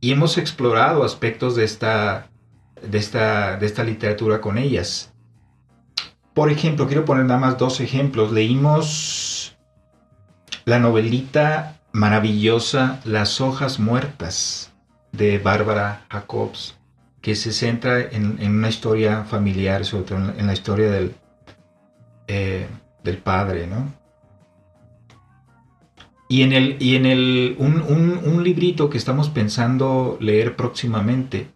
y 0.00 0.12
hemos 0.12 0.36
explorado 0.38 1.02
aspectos 1.02 1.56
de 1.56 1.64
esta, 1.64 2.28
de 2.82 2.98
esta, 2.98 3.56
de 3.56 3.66
esta 3.66 3.82
literatura 3.82 4.40
con 4.40 4.58
ellas. 4.58 5.12
Por 6.34 6.50
ejemplo, 6.50 6.86
quiero 6.86 7.04
poner 7.04 7.24
nada 7.24 7.40
más 7.40 7.58
dos 7.58 7.80
ejemplos. 7.80 8.32
Leímos 8.32 9.56
la 10.64 10.78
novelita 10.78 11.80
maravillosa 11.92 13.00
Las 13.04 13.40
hojas 13.40 13.78
muertas 13.78 14.72
de 15.12 15.38
Bárbara 15.38 16.04
Jacobs, 16.10 16.76
que 17.20 17.36
se 17.36 17.52
centra 17.52 18.00
en, 18.00 18.44
una 18.46 18.68
historia 18.68 19.24
familiar, 19.24 19.84
sobre 19.84 20.04
todo 20.04 20.18
en, 20.36 20.46
la 20.46 20.52
historia 20.52 20.90
del, 20.90 21.14
eh, 22.26 22.66
del 23.04 23.18
padre, 23.18 23.66
¿no? 23.66 24.03
Y 26.34 26.42
en, 26.42 26.52
el, 26.52 26.82
y 26.82 26.96
en 26.96 27.06
el, 27.06 27.54
un, 27.60 27.80
un 27.80 28.42
librito 28.42 28.90
que 28.90 28.98
estamos 28.98 29.28
pensando 29.28 30.18
leer 30.20 30.56
próximamente 30.56 31.46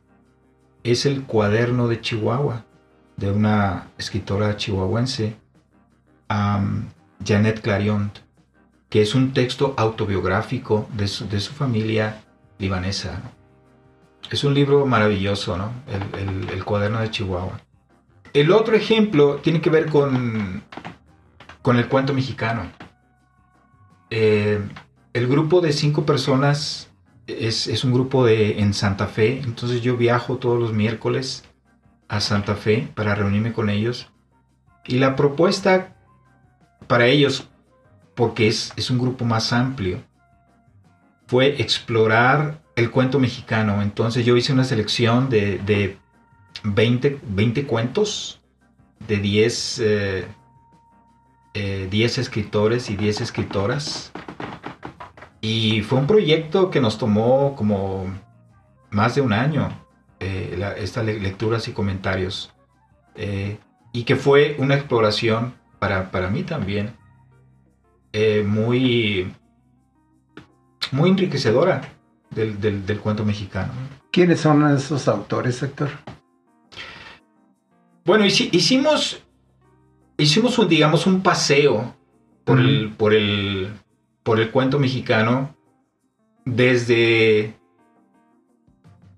es 0.84 1.04
el 1.04 1.24
cuaderno 1.24 1.88
de 1.88 2.00
Chihuahua 2.00 2.64
de 3.16 3.32
una 3.32 3.88
escritora 3.98 4.56
chihuahuense, 4.56 5.34
Janet 6.28 7.60
Clarion, 7.60 8.12
que 8.88 9.02
es 9.02 9.16
un 9.16 9.32
texto 9.32 9.74
autobiográfico 9.76 10.88
de 10.94 11.08
su, 11.08 11.52
familia 11.52 12.22
libanesa. 12.60 13.20
Es 14.30 14.44
un 14.44 14.54
libro 14.54 14.86
maravilloso, 14.86 15.56
¿no? 15.56 15.72
El, 16.52 16.64
cuaderno 16.64 17.00
de 17.00 17.10
Chihuahua. 17.10 17.60
El 18.32 18.52
otro 18.52 18.76
ejemplo 18.76 19.40
tiene 19.42 19.60
que 19.60 19.70
ver 19.70 19.86
con, 19.86 20.62
con 21.62 21.78
el 21.78 21.88
cuento 21.88 22.14
mexicano. 22.14 22.70
Eh, 24.10 24.60
el 25.12 25.26
grupo 25.26 25.60
de 25.60 25.72
cinco 25.72 26.04
personas 26.06 26.88
es, 27.26 27.84
un 27.84 27.92
grupo 27.92 28.24
de, 28.24 28.60
en 28.60 28.72
Santa 28.74 29.06
Fe, 29.06 29.40
entonces 29.40 29.82
yo 29.82 29.96
viajo 29.96 30.36
todos 30.36 30.58
los 30.58 30.72
miércoles 30.72 31.44
a 32.08 32.20
Santa 32.20 32.54
Fe 32.54 32.88
para 32.94 33.14
reunirme 33.14 33.52
con 33.52 33.68
ellos. 33.68 34.08
Y 34.86 34.98
la 34.98 35.16
propuesta 35.16 35.94
para 36.86 37.06
ellos, 37.06 37.48
porque 38.14 38.48
es, 38.48 38.90
un 38.90 38.98
grupo 38.98 39.24
más 39.24 39.52
amplio, 39.52 40.02
fue 41.26 41.60
explorar 41.60 42.62
el 42.74 42.90
cuento 42.90 43.18
mexicano. 43.18 43.82
Entonces 43.82 44.24
yo 44.24 44.36
hice 44.36 44.52
una 44.52 44.64
selección 44.64 45.28
de, 45.28 45.58
de 45.58 45.98
20, 46.64 47.20
20, 47.22 47.66
cuentos 47.66 48.40
de 49.06 49.18
10, 49.18 49.80
eh, 49.80 50.26
eh, 51.58 52.04
escritores 52.04 52.90
y 52.90 52.96
10 52.96 53.20
escritoras. 53.20 54.12
Y 55.40 55.82
fue 55.82 55.98
un 55.98 56.06
proyecto 56.06 56.70
que 56.70 56.80
nos 56.80 56.98
tomó 56.98 57.54
como 57.56 58.06
más 58.90 59.14
de 59.14 59.20
un 59.20 59.32
año 59.32 59.70
eh, 60.20 60.74
estas 60.78 61.04
lecturas 61.04 61.68
y 61.68 61.72
comentarios, 61.72 62.52
eh, 63.14 63.58
y 63.92 64.02
que 64.02 64.16
fue 64.16 64.56
una 64.58 64.74
exploración 64.74 65.54
para, 65.78 66.10
para 66.10 66.28
mí 66.28 66.42
también 66.42 66.96
eh, 68.12 68.42
muy, 68.44 69.32
muy 70.90 71.10
enriquecedora 71.10 71.82
del, 72.30 72.60
del, 72.60 72.98
cuento 72.98 73.24
mexicano. 73.24 73.72
¿Quiénes 74.10 74.40
son 74.40 74.66
esos 74.74 75.06
autores, 75.06 75.62
Héctor? 75.62 75.90
Bueno, 78.04 78.24
hicimos, 78.24 79.22
hicimos 80.18 80.59
un, 80.59 80.68
digamos, 80.68 81.07
un 81.07 81.22
paseo 81.22 81.94
por, 82.44 82.61
el, 82.61 82.90
por, 82.90 83.14
el, 83.14 83.72
por 84.22 84.40
el 84.40 84.50
cuento 84.50 84.78
mexicano 84.78 85.54
desde, 86.44 87.54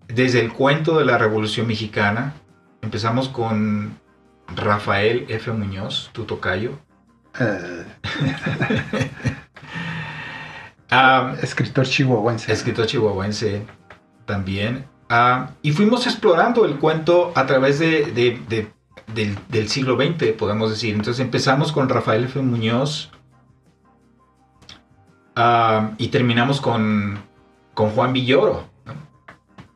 desde 0.09 0.41
el 0.41 0.53
cuento 0.53 0.99
de 0.99 1.05
la 1.05 1.19
Revolución 1.19 1.67
Mexicana. 1.67 2.35
Empezamos 2.83 3.29
con 3.29 3.99
Rafael 4.55 5.27
F. 5.29 5.51
Muñoz, 5.53 6.11
tu 6.13 6.25
tocayo. 6.25 6.79
Ah, 10.93 11.37
escritor 11.41 11.87
chihuahuense. 11.87 12.53
Escritor 12.53 12.85
chihuahuense 12.85 13.63
también. 14.27 14.87
Ah, 15.09 15.51
y 15.63 15.71
fuimos 15.71 16.05
explorando 16.07 16.65
el 16.65 16.79
cuento 16.79 17.33
a 17.37 17.47
través 17.47 17.79
de, 17.79 18.73
del, 19.15 19.69
siglo 19.69 19.97
XX, 19.97 20.33
podemos 20.33 20.71
decir. 20.71 20.95
Entonces 20.95 21.21
empezamos 21.21 21.73
con 21.73 21.89
Rafael 21.89 22.25
F. 22.25 22.41
Muñoz 22.41 23.11
ah, 25.37 25.91
y 25.99 26.09
terminamos 26.09 26.61
con, 26.61 27.19
con 27.75 27.91
Juan 27.91 28.13
Villoro. 28.13 28.69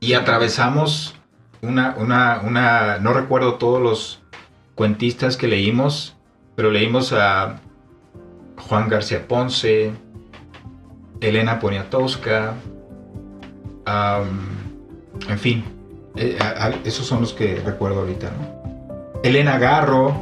Y 0.00 0.12
atravesamos 0.14 1.14
una, 1.62 1.94
una, 1.98 2.40
una, 2.44 2.98
no 2.98 3.14
recuerdo 3.14 3.54
todos 3.54 3.80
los 3.80 4.22
cuentistas 4.74 5.36
que 5.36 5.48
leímos, 5.48 6.16
pero 6.56 6.70
leímos 6.70 7.12
a 7.12 7.60
Juan 8.68 8.88
García 8.88 9.26
Ponce, 9.26 9.92
Elena 11.20 11.58
Poniatowska, 11.58 12.54
en 15.28 15.38
fin, 15.38 15.64
eh, 16.16 16.38
esos 16.84 17.06
son 17.06 17.20
los 17.20 17.32
que 17.32 17.56
recuerdo 17.64 18.00
ahorita. 18.00 18.30
Elena 19.24 19.58
Garro, 19.58 20.14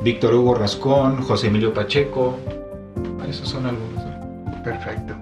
Víctor 0.00 0.32
Hugo 0.32 0.54
Rascón, 0.54 1.22
José 1.22 1.48
Emilio 1.48 1.74
Pacheco, 1.74 2.38
esos 3.28 3.48
son 3.48 3.66
algunos. 3.66 4.04
Perfecto. 4.62 5.14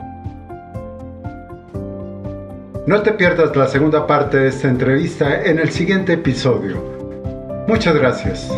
No 2.87 3.01
te 3.01 3.13
pierdas 3.13 3.57
la 3.57 3.69
segunda 3.69 4.07
parte 4.07 4.37
de 4.37 4.49
esta 4.49 4.69
entrevista 4.69 5.45
en 5.45 5.61
el 5.61 5.71
siguiente 5.71 6.13
episodio. 6.13 6.77
Muchas 7.67 7.95
gracias. 7.95 8.51